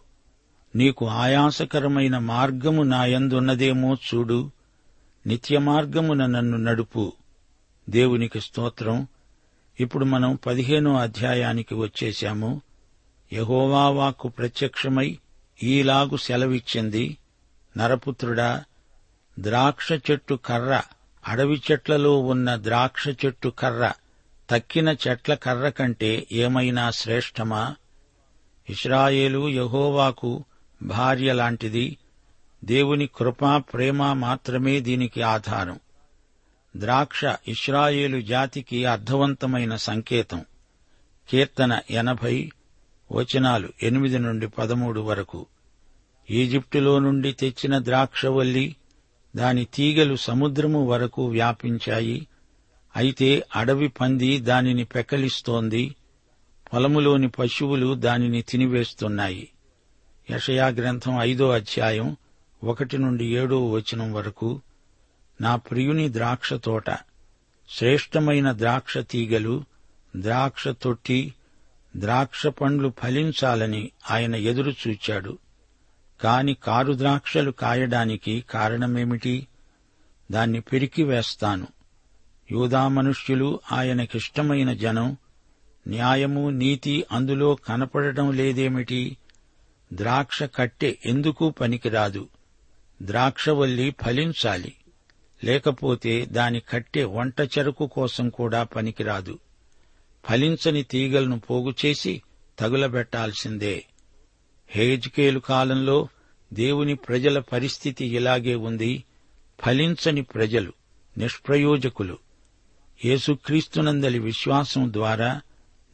నీకు 0.76 1.08
ఆయాసకరమైన 1.08 2.18
మార్గము 2.18 2.84
నాయందున్నదేమో 2.84 3.94
చూడు. 3.94 4.52
నిత్యమార్గమున 5.28 6.26
నన్ను 6.26 6.58
నడుపు. 6.58 7.14
దేవునికి 7.90 8.42
స్తోత్రం. 8.42 9.08
ఇప్పుడు 9.80 10.06
మనం 10.06 10.40
పదిహేనో 10.46 10.98
అధ్యాయానికి 10.98 11.76
వచ్చేశాము. 11.76 12.62
యహోవా 13.34 13.90
వాక్కు 13.90 14.28
ప్రత్యక్షమై 14.28 15.20
ఈలాగు 15.64 16.18
సెలవిచ్చింది. 16.18 17.18
నరపుత్రుడా 17.78 18.64
ద్రాక్ష 19.40 19.92
చెట్టు 19.92 20.40
కర్ర 20.46 20.82
అడవి 21.28 21.62
చెట్లలో 21.72 22.20
ఉన్న 22.20 22.56
ద్రాక్ష 22.56 23.08
చెట్టు 23.08 23.50
కర్ర 23.50 23.92
తక్కిన 24.50 24.96
చెట్ల 25.08 25.34
కర్ర 25.34 25.70
కంటే 25.70 26.28
ఏమైనా 26.32 26.92
శ్రేష్టమా? 26.92 27.76
ఇస్రాయేలు 28.70 29.50
యహోవాకు 29.50 30.44
భార్య 30.84 31.34
లాంటిది. 31.34 31.98
దేవుని 32.64 33.10
కృపా 33.16 33.58
ప్రేమ 33.58 34.14
మాత్రమే 34.14 34.80
దీనికి 34.80 35.22
ఆధారం. 35.22 35.80
ద్రాక్ష 36.78 37.22
ఇస్రాయేలు 37.48 38.22
జాతికి 38.22 38.86
అర్థవంతమైన 38.86 39.76
సంకేతం. 39.76 40.46
కీర్తన 41.30 41.80
ఎనభై 41.92 42.52
వచనాలు 43.12 43.70
ఎనిమిది 43.84 44.20
నుండి 44.20 44.48
పదమూడు 44.48 45.00
వరకు. 45.00 45.46
ఈజిప్టులో 46.30 47.00
నుండి 47.00 47.32
తెచ్చిన 47.32 47.80
ద్రాక్షవల్లి 47.80 48.76
దాని 49.36 49.66
తీగలు 49.66 50.16
సముద్రము 50.16 50.86
వరకు 50.86 51.26
వ్యాపించాయి. 51.26 52.28
అయితే 52.96 53.44
అడవి 53.56 53.88
పంది 53.88 54.40
దానిని 54.40 54.86
పెకలిస్తోంది. 54.86 55.96
పొలములోని 56.74 57.30
పశువులు 57.30 57.94
దానిని 57.94 58.42
తినివేస్తున్నాయి. 58.42 59.50
యషయా 60.32 60.68
గ్రంథం 60.68 61.20
ఐదో 61.20 61.50
అధ్యాయం 61.50 62.18
ఒకటి 62.64 62.98
నుండి 62.98 63.26
ఏడో 63.26 63.72
వచనం 63.72 64.14
వరకు 64.14 64.62
నా 65.42 65.56
ప్రియుని 65.56 66.14
ద్రాక్ష 66.14 66.54
తోట 66.54 66.90
శ్రేష్టమైన 67.70 68.52
ద్రాక్ష 68.52 68.98
తీగలు 68.98 69.64
ద్రాక్ష 70.16 70.68
తొట్టి 70.68 71.34
ద్రాక్ష 71.98 72.48
పండ్లు 72.48 72.94
ఫలించాలని 73.04 73.92
ఆయన 74.12 74.36
ఎదురు 74.36 74.74
చూచాడు. 74.88 75.38
కాని 76.22 76.54
కారు 76.54 76.94
ద్రాక్షలు 76.94 77.52
కాయడానికి 77.52 78.46
కారణమేమిటి? 78.50 79.48
దాన్ని 80.32 80.60
పెరికివేస్తాను 80.60 81.68
యూదా 82.52 82.88
మనుష్యులు 82.88 83.60
ఆయనకిష్టమైన 83.72 84.74
జనం 84.74 85.18
న్యాయము 85.88 86.50
నీతి 86.50 87.06
అందులో 87.12 87.56
కనపడటం 87.56 88.32
లేదేమిటి? 88.32 89.18
ద్రాక్ష 89.94 90.44
కట్టె 90.44 90.96
ఎందుకు 91.06 91.50
పనికిరాదు? 91.50 92.28
ద్రాక్షవల్లి 93.02 93.96
ఫలించాలి. 94.06 94.76
లేకపోతే 95.44 96.26
దాని 96.26 96.60
కట్టె 96.60 97.04
వంట 97.04 97.42
చెరకు 97.42 97.88
కోసం 97.88 98.30
కూడా 98.30 98.64
పనికిరాదు. 98.64 99.40
ఫలించని 100.30 100.84
తీగలను 100.84 101.40
పోగుచేసి 101.40 102.22
తగులబెట్టాల్సిందే. 102.60 103.86
హేజ్కేలు 104.68 105.40
కాలంలో 105.40 106.08
దేవుని 106.54 106.96
ప్రజల 106.96 107.40
పరిస్థితి 107.40 108.06
ఇలాగే 108.06 108.56
ఉంది. 108.56 109.04
ఫలించని 109.66 110.22
ప్రజలు 110.22 110.74
నిష్ప్రయోజకులు. 111.18 112.18
యేసుక్రీస్తునందలి 113.06 114.20
విశ్వాసం 114.20 114.94
ద్వారా 114.94 115.42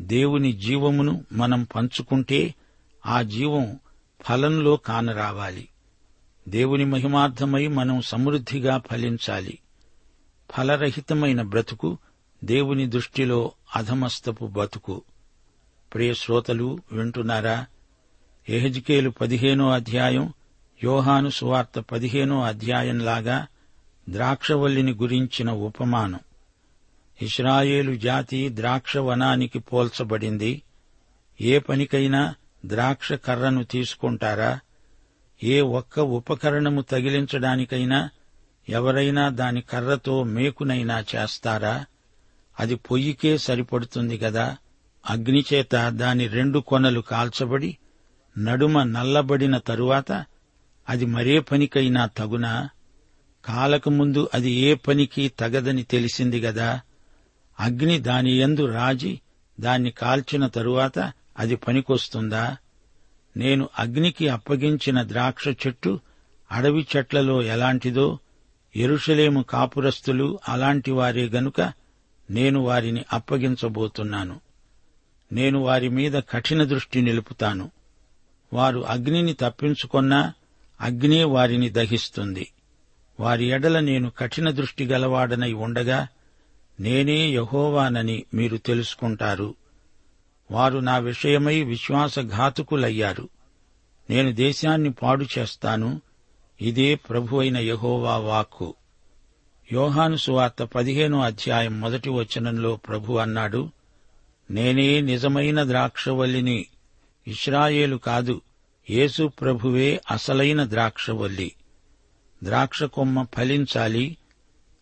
దేవుని 0.01 0.53
జీవమును 0.53 1.25
మనం 1.31 1.63
పంచుకుంటే 1.63 2.55
ఆ 3.05 3.21
జీవం 3.21 3.79
ఫలంలో 4.21 4.75
కానరావాలి. 4.75 5.67
దేవుని 6.49 6.85
మహిమార్థమై 6.85 7.67
మనం 7.67 8.01
సమృద్ధిగా 8.01 8.81
ఫలించాలి. 8.91 9.59
ఫలరహితమైన 10.57 11.41
బ్రతుకు 11.41 11.97
దేవుని 12.43 12.87
దృష్టిలో 12.87 13.51
అధమస్తపు 13.75 14.45
బతుకు. 14.45 15.01
ప్రియ 15.93 16.13
శ్రోతలు 16.13 16.79
వింటున్నారా? 16.91 17.65
ఎహజ్కేలు 18.49 19.09
పదిహేనో 19.09 19.69
అధ్యాయం 19.69 20.33
యోహాను 20.83 21.29
సువార్త 21.29 21.79
పదిహేనో 21.79 22.41
అధ్యాయంలాగా 22.41 23.47
ద్రాక్షవల్లిని 24.09 24.93
గురించిన 24.93 25.51
ఉపమానం. 25.51 26.19
ఇస్రాయేలు 27.21 27.95
జాతి 27.95 28.49
ద్రాక్షవనానికి 28.49 29.59
పోల్చబడింది. 29.59 30.61
ఏ 31.41 31.59
పనికైనా 31.59 32.35
ద్రాక్ష 32.65 33.13
కర్రను 33.13 33.63
తీసుకుంటారా? 33.63 34.59
ఏ 35.43 35.61
ఒక్క 35.61 35.99
ఉపకరణము 35.99 36.81
తగిలించడానికైనా 36.81 38.09
ఎవరైనా 38.69 39.29
దాని 39.29 39.61
కర్రతో 39.61 40.23
మేకునైనా 40.23 41.03
చేస్తారా? 41.15 41.85
అది 42.59 42.75
పొయ్యికే 42.75 43.37
సరిపడుతుంది 43.37 44.17
గదా? 44.17 44.57
అగ్నిచేత 45.09 45.89
దాని 45.89 46.27
రెండు 46.27 46.59
కొనలు 46.59 47.01
కాల్చబడి 47.01 47.77
నడుమ 48.37 48.83
నల్లబడిన 48.83 49.57
తరువాత 49.57 50.25
అది 50.89 51.05
మరే 51.05 51.39
పనికైనా 51.39 52.05
తగునా? 52.05 52.69
కాలకముందు 53.45 54.29
అది 54.33 54.51
ఏ 54.51 54.73
పనికి 54.73 55.31
తగదని 55.39 55.83
తెలిసింది 55.83 56.39
గదా? 56.39 56.81
అగ్ని 57.59 57.99
దాని 57.99 58.37
యందు 58.37 58.65
రాజి 58.65 59.21
దాన్ని 59.59 59.91
కాల్చిన 59.91 60.47
తరువాత 60.47 61.13
అది 61.39 61.55
పనికొస్తుందా? 61.55 62.57
నేను 63.37 63.69
అగ్నికి 63.79 64.27
అప్పగించిన 64.27 65.03
ద్రాక్ష 65.03 65.47
చెట్టు 65.47 65.99
అడవి 66.51 66.87
చెట్లలో 66.97 67.41
ఎలాంటిదో 67.41 68.19
ఎరుషలేము 68.75 69.41
కాపురస్తులు 69.41 70.39
అలాంటి 70.49 70.91
వారే 70.91 71.29
గనుక 71.29 71.73
నేను 72.29 72.59
వారిని 72.59 73.05
అప్పగించబోతున్నాను. 73.13 74.39
నేను 75.31 75.59
వారి 75.59 75.89
మీద 75.89 76.21
కఠిన 76.29 76.63
దృష్టి 76.63 77.01
నిలుపుతాను. 77.01 77.71
వారు 78.53 78.79
అగ్నిని 78.79 79.33
తప్పించుకున్నా 79.33 80.33
అగ్నే 80.81 81.23
వారిని 81.23 81.69
దహిస్తుంది. 81.69 82.51
వారి 83.19 83.45
ఎడల 83.45 83.79
నేను 83.79 84.09
కఠిన 84.09 84.51
దృష్టి 84.51 84.85
గలవాడనై 84.85 85.53
ఉండగా 85.53 86.07
నేనే 86.79 87.29
యహోవానని 87.29 88.23
మీరు 88.33 88.57
తెలుసుకుంటారు. 88.57 89.55
వారు 90.51 90.79
నా 90.79 90.97
విషయమై 90.97 91.61
విశ్వాసఘాతుకులయ్యారు. 91.61 93.29
నేను 94.09 94.31
దేశాన్ని 94.31 94.91
పాడు 94.91 95.25
చేస్తాను. 95.37 96.01
ఇదే 96.61 96.95
ప్రభువైన 96.95 97.57
యహోవా 97.57 98.17
వాక్కు. 98.17 98.75
యోహాను 99.73 100.15
సువార్త 100.15 100.63
పదిహేనో 100.63 101.21
అధ్యాయం 101.21 101.81
మొదటి 101.81 102.09
వచనంలో 102.09 102.75
ప్రభు 102.75 103.13
అన్నాడు 103.13 103.69
నేనే 104.51 105.01
నిజమైన 105.01 105.63
ద్రాక్షవల్లిని 105.63 106.65
ఇస్రాయేలు 107.27 107.97
కాదు 107.97 108.41
యేసు 108.89 109.27
ప్రభువే 109.27 110.01
అసలైన 110.11 110.65
ద్రాక్షవల్లి. 110.69 111.55
ద్రాక్ష 112.43 112.83
కొమ్మ 112.83 113.25
ఫలించాలి 113.37 114.17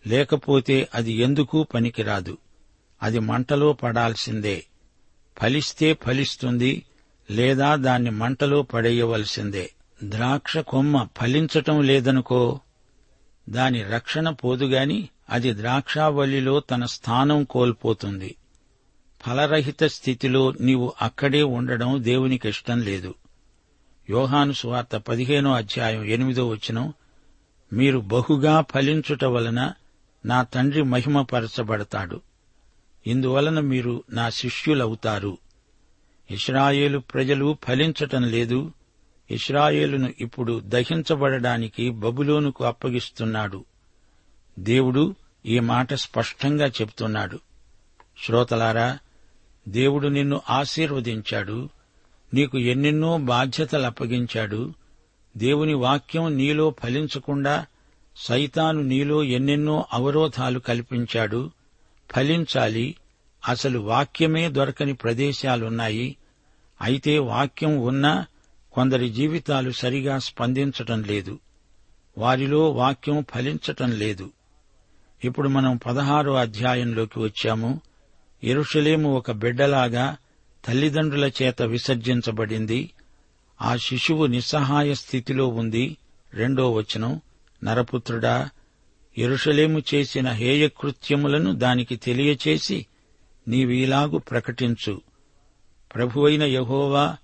లేకపోతే 0.07 0.89
అది 0.95 1.11
ఎందుకు 1.11 1.63
పనికిరాదు. 1.63 2.37
అది 3.03 3.19
మంటలో 3.19 3.73
పడాల్సిందే. 3.73 4.65
ఫలిస్తే 5.41 5.93
ఫలిస్తుంది 5.93 6.85
లేదా 7.31 7.75
దాన్ని 7.75 8.09
మంటలో 8.09 8.61
పడేయవలసిందే. 8.61 9.71
ద్రాక్ష 10.03 10.57
కొమ్మ 10.57 11.07
ఫలించటం 11.17 11.81
లేదనుకో 11.81 12.59
దాని 13.49 13.83
రక్షణ 13.83 14.29
పోదుగాని 14.29 15.09
అది 15.29 15.53
ద్రాక్షావల్లిలో 15.53 16.59
తన 16.59 16.85
స్థానం 16.85 17.43
కోల్పోతుంది. 17.43 18.35
ఫలరహిత 19.25 19.83
స్థితిలో 19.83 20.53
నీవు 20.61 20.93
అక్కడే 21.01 21.41
ఉండడం 21.41 22.03
దేవునికి 22.03 22.49
ఇష్టం 22.49 22.81
లేదు. 22.81 23.15
యోహాను 24.09 24.51
సువార్త 24.51 24.95
పదిహేనో 24.95 25.51
అధ్యాయం 25.53 26.03
ఎనిమిదో 26.03 26.47
వచనం 26.47 26.93
మీరు 27.73 27.99
బహుగా 27.99 28.61
ఫలించుట 28.61 29.23
వలన 29.23 29.73
నా 30.25 30.43
తండ్రి 30.43 30.83
మహిమపరచబడతాడు. 30.83 32.21
ఇందువలన 33.07 33.59
మీరు 33.59 34.03
నా 34.09 34.29
శిష్యులవుతారు. 34.29 35.37
ఇస్రాయేలు 36.31 36.99
ప్రజలు 36.99 37.57
ఫలించటం 37.63 38.23
లేదు. 38.23 38.71
ఇస్రాయేలును 39.31 40.13
ఇప్పుడు 40.19 40.61
దహించబడడానికి 40.65 41.89
బబులోనుకు 41.89 42.63
అప్పగిస్తున్నాడు. 42.65 43.65
దేవుడు 44.59 45.15
ఈ 45.45 45.59
మాట 45.59 45.93
స్పష్టంగా 45.93 46.65
చెప్తున్నాడు 46.65 47.39
శ్రోతలారా 48.25 48.97
దేవుడు 49.67 50.07
నిన్ను 50.07 50.41
ఆశీర్వదించాడు. 50.49 51.69
నీకు 52.33 52.57
ఎన్నెన్నో 52.57 53.17
బాధ్యతలు 53.17 53.85
అప్పగించాడు. 53.85 54.73
దేవుని 55.37 55.73
వాక్యం 55.73 56.37
నీలో 56.37 56.75
ఫలించకుండా 56.83 57.65
సైతాను 58.15 58.81
నీలో 58.81 59.23
ఎన్నెన్నో 59.23 59.85
అవరోధాలు 59.93 60.59
కల్పించాడు. 60.59 61.51
ఫలించాలి. 62.15 62.95
అసలు 63.47 63.79
వాక్యమే 63.79 64.49
దొరకని 64.49 64.93
ప్రదేశాలున్నాయి. 64.93 66.15
అయితే 66.81 67.19
వాక్యం 67.19 67.77
ఉన్నా 67.77 68.25
కొందరి 68.73 69.09
జీవితాలు 69.09 69.71
సరిగా 69.71 70.19
స్పందించటం 70.19 71.03
లేదు. 71.03 71.39
వారిలో 72.17 72.71
వాక్యం 72.71 73.25
ఫలించటం 73.35 73.91
లేదు. 73.91 74.31
ఇప్పుడు 75.23 75.49
మనం 75.49 75.77
పదహారో 75.77 76.33
అధ్యాయంలోకి 76.33 77.19
వచ్చాము. 77.19 77.81
ఎరుషలేము 78.43 79.17
ఒక 79.17 79.31
బిడ్డలాగా 79.31 80.17
తల్లిదండ్రుల 80.67 81.31
చేత 81.41 81.61
విసర్జించబడింది. 81.61 82.91
ఆ 83.61 83.75
శిశువు 83.75 84.25
నిస్సహాయ 84.25 84.93
స్థితిలో 84.93 85.47
ఉంది. 85.47 85.97
రెండో 86.33 86.71
వచనం 86.71 87.21
నరపుత్రుడా 87.63 88.49
ఎరుషలేము 89.17 89.81
చేసిన 89.93 90.29
హేయకృత్యములను 90.29 91.55
దానికి 91.55 91.95
తెలియచేసి 91.95 92.85
నీవీలాగు 93.47 94.17
ప్రకటించు. 94.17 95.01
ప్రభువైన 95.95 96.43
యహోవా 96.43 97.17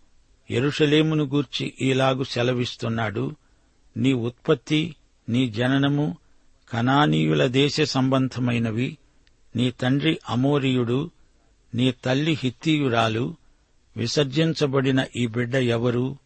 ఎరుషలేమును 0.52 1.24
గూర్చి 1.24 1.74
ఈలాగు 1.82 2.24
సెలవిస్తున్నాడు. 2.24 3.36
నీ 3.98 4.14
ఉత్పత్తి 4.14 4.96
నీ 5.30 5.50
జననము 5.50 6.18
కనానీయుల 6.70 7.46
దేశ 7.46 7.82
సంబంధమైనవి. 7.82 8.98
నీ 9.56 9.72
తండ్రి 9.72 10.20
అమోరియుడు 10.30 11.12
నీ 11.76 11.92
తల్లి 11.92 12.38
హిత్తీయురాలు 12.44 13.36
విసర్జించబడిన 13.98 15.06
ఈ 15.16 15.28
బిడ్డ 15.28 15.56
ఎవరు? 15.56 16.18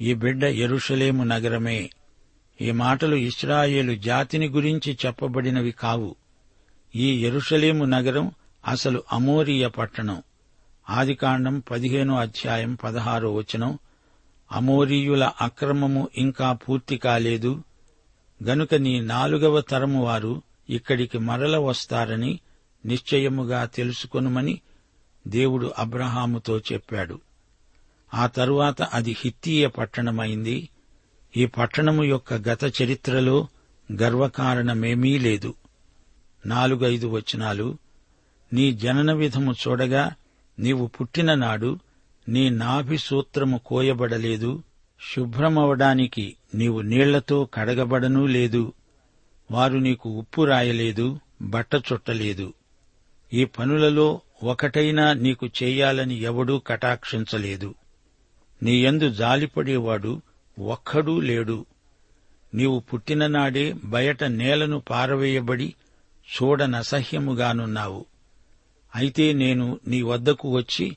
ఈ 0.00 0.14
బిడ్డ 0.14 0.44
ఎరుషలేము 0.44 1.24
నగరమే. 1.24 1.90
ఈ 2.60 2.70
మాటలు 2.70 3.16
ఇస్రాయేలు 3.16 3.94
జాతిని 3.94 4.48
గురించి 4.48 4.98
చెప్పబడినవి 5.06 5.70
కావు. 5.70 6.16
ఈ 6.96 7.26
ఎరుషలేము 7.26 7.84
నగరం 7.84 8.32
అసలు 8.66 9.02
అమోరియ 9.12 9.68
పట్టణం. 9.68 10.22
ఆదికాండం 10.90 11.62
పదిహేనో 11.70 12.16
అధ్యాయం 12.16 12.74
పదహారో 12.74 13.34
వచనం. 13.34 13.78
అమోరీయుల 14.52 15.30
అక్రమము 15.40 16.08
ఇంకా 16.16 16.52
పూర్తి 16.52 16.96
కాలేదు. 16.96 17.62
గనుక 18.44 18.74
నీ 18.74 19.00
నాలుగవ 19.00 19.60
తరము 19.60 20.04
వారు 20.04 20.42
ఇక్కడికి 20.70 21.18
మరల 21.18 21.56
వస్తారని 21.56 22.40
నిశ్చయముగా 22.84 23.64
తెలుసుకొనుమని 23.64 24.60
దేవుడు 25.28 25.72
అబ్రహాముతో 25.78 26.58
చెప్పాడు. 26.58 27.20
ఆ 28.14 28.26
తరువాత 28.26 28.82
అది 28.82 29.16
హిత్తీయ 29.20 29.66
పట్టణమైంది. 29.66 30.68
ఈ 31.36 31.46
పట్టణము 31.46 32.04
యొక్క 32.04 32.34
గత 32.34 32.82
చరిత్రలో 32.82 33.48
గర్వకారణమేమీ 33.92 35.18
లేదు. 35.18 35.54
నాలుగైదు 36.46 37.06
వచనాలు. 37.06 37.78
నీ 38.52 38.72
జనన 38.72 39.12
విధము 39.12 39.52
చూడగా 39.52 40.14
నీవు 40.58 40.86
పుట్టిన 40.86 41.34
నాడు 41.34 41.78
నీ 42.28 42.50
నాభి 42.50 42.98
సూత్రము 42.98 43.60
కోయబడలేదు. 43.66 44.62
శుభ్రమవడానికి 45.14 46.36
నీవు 46.54 46.80
నీళ్ళతో 46.80 47.48
కడగబడనూ 47.54 48.26
లేదు. 48.26 48.72
వారు 49.50 49.78
నీకు 49.78 50.10
ఉప్పు 50.10 50.42
రాయలేదు 50.42 51.20
బట్ట 51.42 51.74
చుట్టలేదు. 51.74 52.54
ఈ 53.32 53.44
పనులలో 53.44 54.20
ఒకటైనా 54.42 55.12
నీకు 55.12 55.48
చేయాలని 55.62 56.20
ఎవడూ 56.20 56.58
కటాక్షించలేదు. 56.58 57.74
నీయందు 58.62 59.10
జాలిపడేవాడు 59.10 60.22
ఒక్కడూ 60.58 61.20
లేడు. 61.20 61.66
నీవు 62.54 62.78
పుట్టిననాడే 62.78 63.74
బయట 63.84 64.24
నేలను 64.24 64.80
పారవేయబడి 64.80 65.74
చూడనసహ్యముగానున్నావు 66.30 68.06
అయితే 68.94 69.32
నేను 69.32 69.80
నీ 69.88 70.02
వద్దకు 70.02 70.52
వచ్చి 70.52 70.96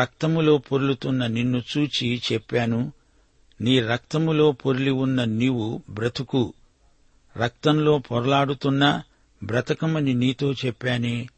రక్తములో 0.00 0.58
పొర్లుతున్న 0.58 1.26
నిన్ను 1.26 1.62
చూచి 1.78 2.22
చెప్పాను 2.32 2.92
నీ 3.60 3.80
రక్తములో 3.80 4.52
పొర్లి 4.52 4.90
ఉన్న 4.90 5.24
నీవు 5.24 5.82
బ్రతుకు. 5.90 6.54
రక్తంలో 7.36 7.98
పొరలాడుతున్నా 7.98 9.02
బ్రతకమని 9.44 10.14
నీతో 10.14 10.52
చెప్పానే 10.52 11.28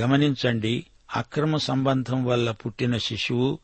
గమనించండి 0.00 0.86
అక్రమ 1.16 1.56
సంబంధం 1.56 2.24
వల్ల 2.24 2.50
పుట్టిన 2.50 2.96
శిశువు 2.96 3.58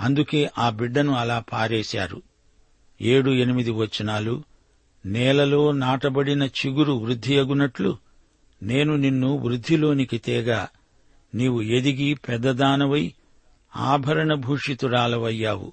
అందుకే 0.00 0.50
ఆ 0.58 0.70
బిడ్డను 0.70 1.12
అలా 1.12 1.44
పారేశారు. 1.52 2.22
ఏడు 3.02 3.30
ఎనిమిది 3.30 3.70
వచనాలు 3.70 4.42
నేలలో 5.06 5.72
నాటబడిన 5.72 6.42
చిగురు 6.42 6.92
వృద్ధియగునట్లు 6.92 7.98
నేను 8.62 8.96
నిన్ను 8.96 9.38
వృద్ధిలోనికి 9.38 10.18
తేగా 10.18 10.68
నీవు 11.34 11.60
ఎదిగి 11.60 12.14
పెద్దదానవై 12.14 13.14
ఆభరణభూషితురాలవయ్యావు 13.76 15.72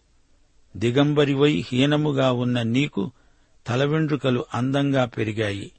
దిగంబరివై 0.77 1.65
హీనముగా 1.71 2.31
ఉన్న 2.31 2.61
నీకు 2.61 3.11
తలవెండ్రుకలు 3.67 4.45
అందంగా 4.53 5.05
పెరిగాయి. 5.05 5.71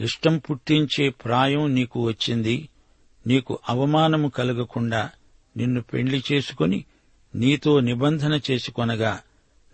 ఇష్టం 0.00 0.38
పుట్టించే 0.38 1.08
ప్రాయం 1.08 1.74
నీకు 1.74 2.06
వచ్చింది. 2.06 2.68
నీకు 3.26 3.58
అవమానము 3.68 4.28
కలగకుండా 4.28 5.10
నిన్ను 5.56 5.82
పెండ్లి 5.82 6.24
చేసుకుని 6.32 6.84
నీతో 7.34 7.80
నిబంధన 7.80 8.40
చేసుకొనగా 8.50 9.20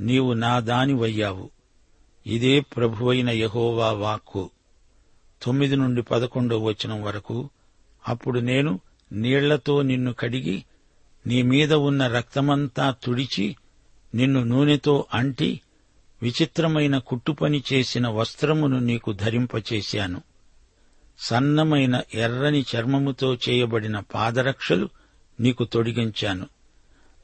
నీవు 0.01 0.33
నా 0.33 0.61
దానివయ్యావు. 0.61 1.51
ఇదే 2.27 2.61
ప్రభువైన 2.61 3.31
యహోవా 3.31 3.93
వాక్కు. 3.93 4.51
తొమ్మిది 5.43 5.77
నుండి 5.77 6.03
పదకొండో 6.03 6.59
వచనం 6.59 7.03
వరకు 7.03 7.51
అప్పుడు 8.09 8.41
నేను 8.41 8.81
నీళ్ళతో 9.13 9.83
నిన్ను 9.83 10.13
కడిగి 10.13 10.65
నీ 11.27 11.43
మీద 11.43 11.73
ఉన్న 11.73 12.07
రక్తమంతా 12.07 12.91
తుడిచి 12.91 13.57
నిన్ను 14.15 14.45
నూనెతో 14.45 15.05
అంటి 15.15 15.61
విచిత్రమైన 16.23 16.99
కుట్టుపని 16.99 17.63
చేసిన 17.73 18.09
వస్త్రమును 18.09 18.79
నీకు 18.79 19.13
ధరింపచేశాను. 19.13 20.23
సన్నమైన 21.21 22.03
ఎర్రని 22.15 22.65
చర్మముతో 22.77 23.35
చేయబడిన 23.35 24.01
పాదరక్షలు 24.01 24.89
నీకు 25.41 25.65
తొడిగించాను. 25.65 26.47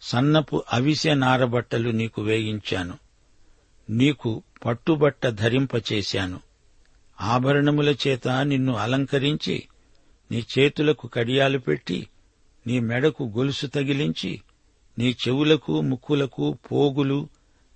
సన్నపు 0.02 0.62
అవిసె 0.72 1.14
నారబట్టలు 1.14 1.90
నీకు 1.90 2.22
వేయించాను. 2.22 2.98
నీకు 3.90 4.42
పట్టుబట్ట 4.66 5.26
ధరింపచేశాను. 5.26 6.40
ఆభరణముల 7.20 7.96
చేత 8.06 8.28
నిన్ను 8.28 8.74
అలంకరించి 8.74 9.62
నీ 10.30 10.44
చేతులకు 10.58 11.08
కడియాలు 11.08 11.58
పెట్టి 11.58 12.08
నీ 12.66 12.80
మెడకు 12.80 13.32
గొలుసు 13.36 13.66
తగిలించి 13.66 14.40
నీ 14.98 15.16
చెవులకు 15.28 15.80
ముక్కులకు 15.80 16.58
పోగులు 16.72 17.28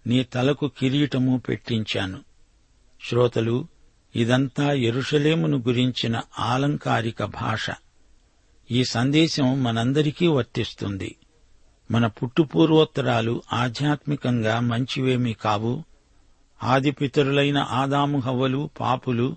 నీ 0.06 0.24
తలకు 0.24 0.70
కిరీటము 0.78 1.42
పెట్టించాను. 1.48 2.20
శ్రోతలు 3.08 3.68
ఇదంతా 4.16 4.72
ఎరుషలేమును 4.72 5.56
గురించిన 5.56 6.20
ఆలంకారిక 6.38 7.24
భాష. 7.24 7.70
ఈ 8.70 8.84
సందేశం 8.84 9.62
మనందరికీ 9.62 10.26
వర్తిస్తుంది. 10.26 11.16
మన 11.90 12.06
పుట్టుపూర్వోత్తరాలు 12.06 13.42
ఆధ్యాత్మికంగా 13.52 14.60
మంచివేమీ 14.60 15.32
కావు. 15.32 15.84
ఆదిపితరులైన 16.62 17.58
ఆదాము 17.58 18.18
హవ్వలు 18.18 18.70
పాపులు 18.80 19.36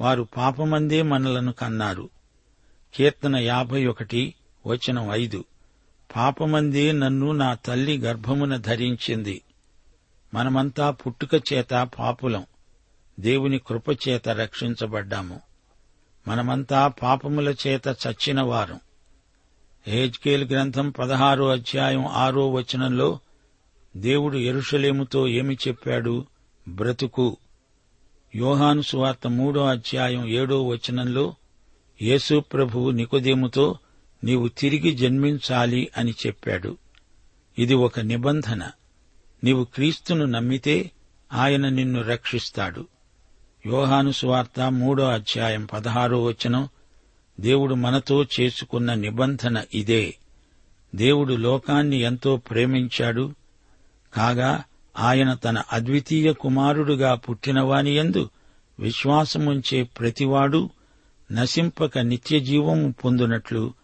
వారు 0.00 0.28
పాపమందే 0.36 1.02
మనలను 1.02 1.52
కన్నారు. 1.52 2.10
కీర్తన 2.94 3.36
యాభై 3.36 3.86
ఒకటి 3.86 4.34
వచనం 4.66 5.10
ఐదు. 5.10 5.44
పాపమందే 6.16 6.92
నన్ను 6.92 7.32
నా 7.32 7.54
తల్లి 7.54 7.98
గర్భమున 7.98 8.56
ధరించింది. 8.56 9.42
మనమంతా 10.34 10.90
పుట్టుక 10.90 11.52
చేత 11.52 11.88
పాపులం. 11.98 12.46
దేవుని 13.20 13.58
కృపచేత 13.58 14.28
రక్షించబడ్డాము. 14.28 15.40
మనమంతా 16.28 16.88
పాపముల 16.88 17.48
చేత 17.48 17.88
చచ్చినవారు. 17.88 18.80
హేజ్కేల్ 19.86 20.50
గ్రంథం 20.50 20.90
పదహారో 20.90 21.48
అధ్యాయం 21.48 22.06
ఆరో 22.06 22.50
వచనంలో 22.50 23.18
దేవుడు 23.96 24.36
ఎరుషలేముతో 24.36 25.28
ఏమి 25.28 25.58
చెప్పాడు? 25.68 26.26
బ్రతుకు. 26.68 27.36
యోహాను 28.34 28.82
సువార్త 28.82 29.26
మూడో 29.26 29.66
అధ్యాయం 29.66 30.28
ఏడో 30.28 30.66
వచనంలో 30.66 31.34
యేసు 32.02 32.40
ప్రభువు 32.40 32.90
నికోదేముతో 32.90 33.78
నీవు 34.24 34.48
తిరిగి 34.48 34.94
జన్మించాలి 34.94 35.90
అని 35.96 36.14
చెప్పాడు. 36.26 36.76
ఇది 37.58 37.74
ఒక 37.74 38.00
నిబంధన. 38.00 38.70
నీవు 39.44 39.64
క్రీస్తును 39.64 40.24
నమ్మితే 40.24 40.90
ఆయన 41.32 41.68
నిన్ను 41.68 42.02
రక్షిస్తాడు. 42.02 42.88
యోహాను 43.68 44.10
సువార్త 44.10 44.60
మూడో 44.60 45.04
అధ్యాయం 45.04 45.66
పదహారో 45.66 46.24
వచనం 46.24 46.68
దేవుడు 47.40 47.74
మనతో 47.74 48.24
చేసుకున్న 48.40 48.94
నిబంధన 48.94 49.64
ఇదే. 49.74 50.14
దేవుడు 50.94 51.34
లోకాన్ని 51.34 52.00
ఎంతో 52.00 52.36
ప్రేమించాడు. 52.36 53.34
కాగా 54.14 54.62
ఆయన 54.98 55.34
తన 55.34 55.62
అద్వితీయ 55.72 56.32
కుమారుడుగా 56.32 57.14
పుట్టినవాని 57.14 57.96
యందు 57.96 58.30
విశ్వాసముంచే 58.80 59.82
ప్రతివాడు 59.82 60.70
నశింపక 61.32 61.98
నిత్యజీవం 61.98 62.90
పొందునట్లు 62.90 63.74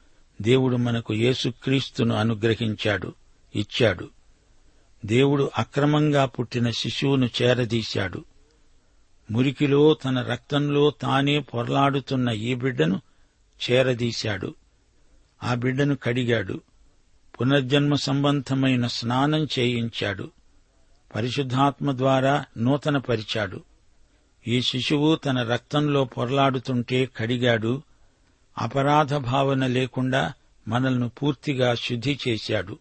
దేవుడు 0.42 0.76
మనకు 0.76 1.14
యేసుక్రీస్తును 1.14 2.14
అనుగ్రహించాడు 2.14 3.14
ఇచ్చాడు. 3.56 4.08
దేవుడు 5.06 5.50
అక్రమంగా 5.58 6.24
పుట్టిన 6.24 6.70
శిశువును 6.70 7.28
చేరదీశాడు. 7.42 8.24
మురికిలో 9.30 9.94
తన 9.94 10.22
రక్తంలో 10.22 10.90
తానే 10.90 11.38
పొర్లాడుతున్న 11.38 12.28
ఈ 12.28 12.54
బిడ్డను 12.54 13.00
చేరదీశాడు. 13.70 14.54
ఆ 15.42 15.54
బిడ్డను 15.54 15.96
కడిగాడు. 15.96 16.60
పునర్జన్మ 17.40 17.94
సంబంధమైన 17.94 18.87
స్నానం 18.87 19.48
చేయించాడు. 19.58 20.30
పరిశుద్ధాత్మ 21.14 21.96
ద్వారా 21.96 22.44
నూతనపరిచాడు. 22.58 23.60
ఈ 24.48 24.62
శిశువు 24.62 25.16
తన 25.16 25.42
రక్తంలో 25.42 26.04
పొరలాడుతుంటే 26.04 27.08
కడిగాడు. 27.16 27.82
అపరాధ 28.58 29.14
భావన 29.14 29.66
లేకుండా 29.66 30.32
మనల్ని 30.68 31.08
పూర్తిగా 31.08 31.74
శుద్ధి 31.74 32.18
చేశాడు. 32.28 32.78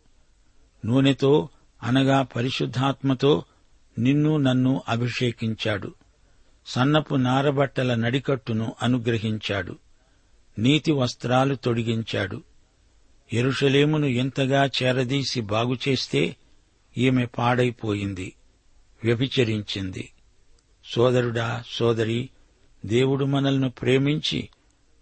నూనెతో 0.86 1.49
అనగా 1.84 2.21
పరిశుద్ధాత్మతో 2.21 3.43
నిన్ను 3.99 4.38
నన్ను 4.38 4.82
అభిషేకించాడు. 4.89 5.93
సన్నపు 6.67 7.15
నారబట్టల 7.15 7.95
నడికట్టును 7.95 8.76
అనుగ్రహించాడు. 8.82 9.78
నీతి 10.60 10.91
వస్త్రాలు 10.91 11.56
తొడిగించాడు. 11.56 12.43
ఎరుషలేమును 13.34 14.06
ఎంతగా 14.06 14.69
చేరదీసి 14.84 15.41
బాగుచేస్తే 15.41 16.36
ఈమె 16.97 17.26
పాడైపోయింది 17.26 18.36
వ్యభిచరించింది. 19.04 20.13
సోదరుడా 20.86 21.63
సోదరి 21.67 22.30
దేవుడు 22.86 23.26
మనల్ని 23.26 23.69
ప్రేమించి 23.69 24.49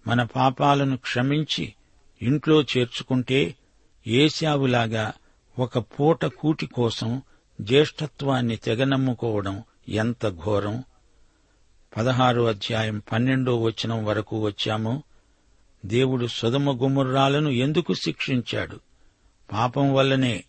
మన 0.07 0.23
పాపాలను 0.23 0.97
క్షమించి 0.97 1.73
ఇంట్లో 2.21 2.61
చేర్చుకుంటే 2.61 3.55
ఏశావులాగా 4.07 5.13
ఒక 5.59 5.77
పూట 5.77 6.25
కూటి 6.25 6.65
కోసం 6.65 7.21
జ్యేష్ఠత్వాన్ని 7.61 8.55
తెగనమ్ముకోవడం 8.55 9.63
ఎంత 9.89 10.29
ఘోరం. 10.29 10.83
పదహారో 11.97 12.45
అధ్యాయం 12.45 13.03
పన్నెండో 13.11 13.61
వచనం 13.61 14.05
వరకు 14.05 14.39
వచ్చాము. 14.39 15.03
దేవుడు 15.85 16.27
సుధమ 16.27 16.71
గుముర్రాలను 16.71 17.49
ఎందుకు 17.49 17.93
శిక్షించాడు? 17.93 18.79
పాపం 19.51 19.93
వల్లనే. 19.93 20.43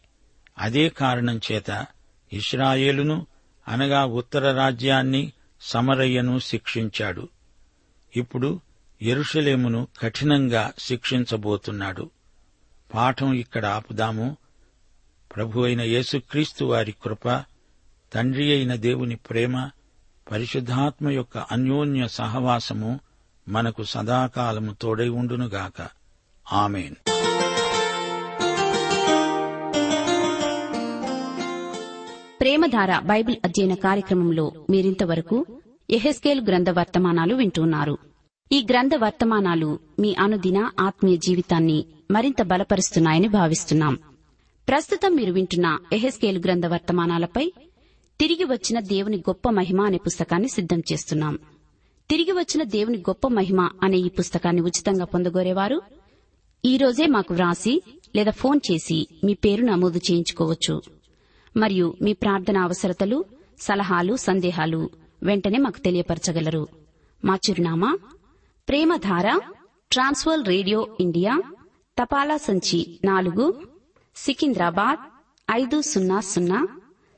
అదే 0.59 0.89
కారణం 0.89 1.41
చేత 1.53 1.87
ఇస్రాయేలును 2.33 3.27
అనగా 3.69 4.05
ఉత్తర 4.05 4.53
రాజ్యాన్ని 4.53 5.33
సమరయ్యను 5.61 6.39
శిక్షించాడు. 6.39 7.29
ఇప్పుడు 8.17 8.61
ఎరుషలేమును 9.03 9.89
కఠినంగా 10.01 10.73
శిక్షించబోతున్నాడు. 10.79 12.11
పాఠం 12.95 13.33
ఇక్కడ 13.33 13.67
ఆపుదాము. 13.67 14.37
ప్రభు 15.37 15.61
అయిన 15.61 15.81
యేసుక్రీస్తు 15.81 16.65
వారి 16.65 16.93
కృప 16.93 17.45
తండ్రి 18.13 18.53
అయిన 18.53 18.75
దేవుని 18.75 19.17
ప్రేమ 19.17 19.71
పరిశుద్ధాత్మ 20.33 21.09
యొక్క 21.09 21.39
అన్యోన్య 21.39 22.09
సహవాసము 22.09 23.01
మనకు 23.49 23.83
సదాకాలము 23.83 24.77
తోడై 24.81 25.09
ఉండునుగాక. 25.09 25.89
ఆమెన్. 26.53 26.95
ప్రేమధార 32.41 32.99
బైబిల్ 32.99 33.37
అధ్యయన 33.45 33.75
కార్యక్రమంలో 33.75 34.53
మీరింతవరకు 34.71 35.47
ఎహెస్కేల్ 35.91 36.47
గ్రంథ 36.47 36.71
వర్తమానాలు 36.71 37.35
వింటున్నారు. 37.35 37.99
ఈ 38.53 38.67
గ్రంథ 38.71 38.91
వర్తమానాలు 38.95 39.79
మీ 39.99 40.17
అనుదిన 40.19 40.71
ఆత్మీయ 40.81 41.17
జీవితాన్ని 41.17 41.87
మరింత 42.11 42.43
బలపరుస్తున్నాయని 42.43 43.29
భావిస్తున్నాం. 43.29 43.99
ప్రస్తుతం 44.69 45.17
మీరు 45.17 45.33
వింటున్న 45.33 45.79
ఎహెస్కేల్ 45.93 46.45
గ్రంథ 46.45 46.67
వర్తమానాలపై 46.67 47.53
తిరిగి 48.21 48.45
వచ్చిన 48.45 48.81
దేవుని 48.81 49.17
గొప్ప 49.17 49.51
మహిమ 49.51 49.81
అనే 49.81 49.97
పుస్తకాన్ని 49.97 50.49
సిద్ధం 50.49 50.83
చేస్తున్నాం. 50.93 51.39
తిరిగి 52.11 52.33
వచ్చిన 52.33 52.63
దేవుని 52.63 52.99
గొప్ప 52.99 53.29
మహిమ 53.29 53.71
అనే 53.83 53.97
ఈ 53.97 54.09
పుస్తకాన్ని 54.09 54.63
ఉచితంగా 54.63 55.05
పొందగోరేవారు. 55.05 55.83
ఈ 56.65 56.77
రోజే 56.77 57.07
మాకు 57.07 57.35
వ్రాసి 57.35 57.83
లేదా 58.17 58.31
ఫోన్ 58.31 58.61
చేసి 58.73 59.09
మీ 59.25 59.35
పేరు 59.35 59.63
నమోదు 59.63 60.01
చేయించుకోవచ్చు. 60.11 60.83
మరియు 61.57 61.97
మీ 62.03 62.13
ప్రార్థన 62.13 62.59
అవసరతలు 62.59 63.25
సలహాలు 63.61 64.17
సందేహాలు 64.17 64.91
వెంటనే 65.23 65.59
మాకు 65.59 65.79
తెలియపరచగలరు. 65.79 66.69
మా 67.25 67.37
చిరునామా 67.37 67.99
ప్రేమధార 68.69 69.41
ట్రాన్స్వర్ 69.93 70.49
రేడియో 70.49 70.97
ఇండియా 71.01 71.43
తపాలా 72.03 72.37
సంచి 72.37 73.01
నాలుగు 73.05 73.67
సికింద్రాబాద్ 74.17 74.99
ఐదు 75.51 75.81
సున్నా 75.81 76.21
సున్నా 76.21 76.67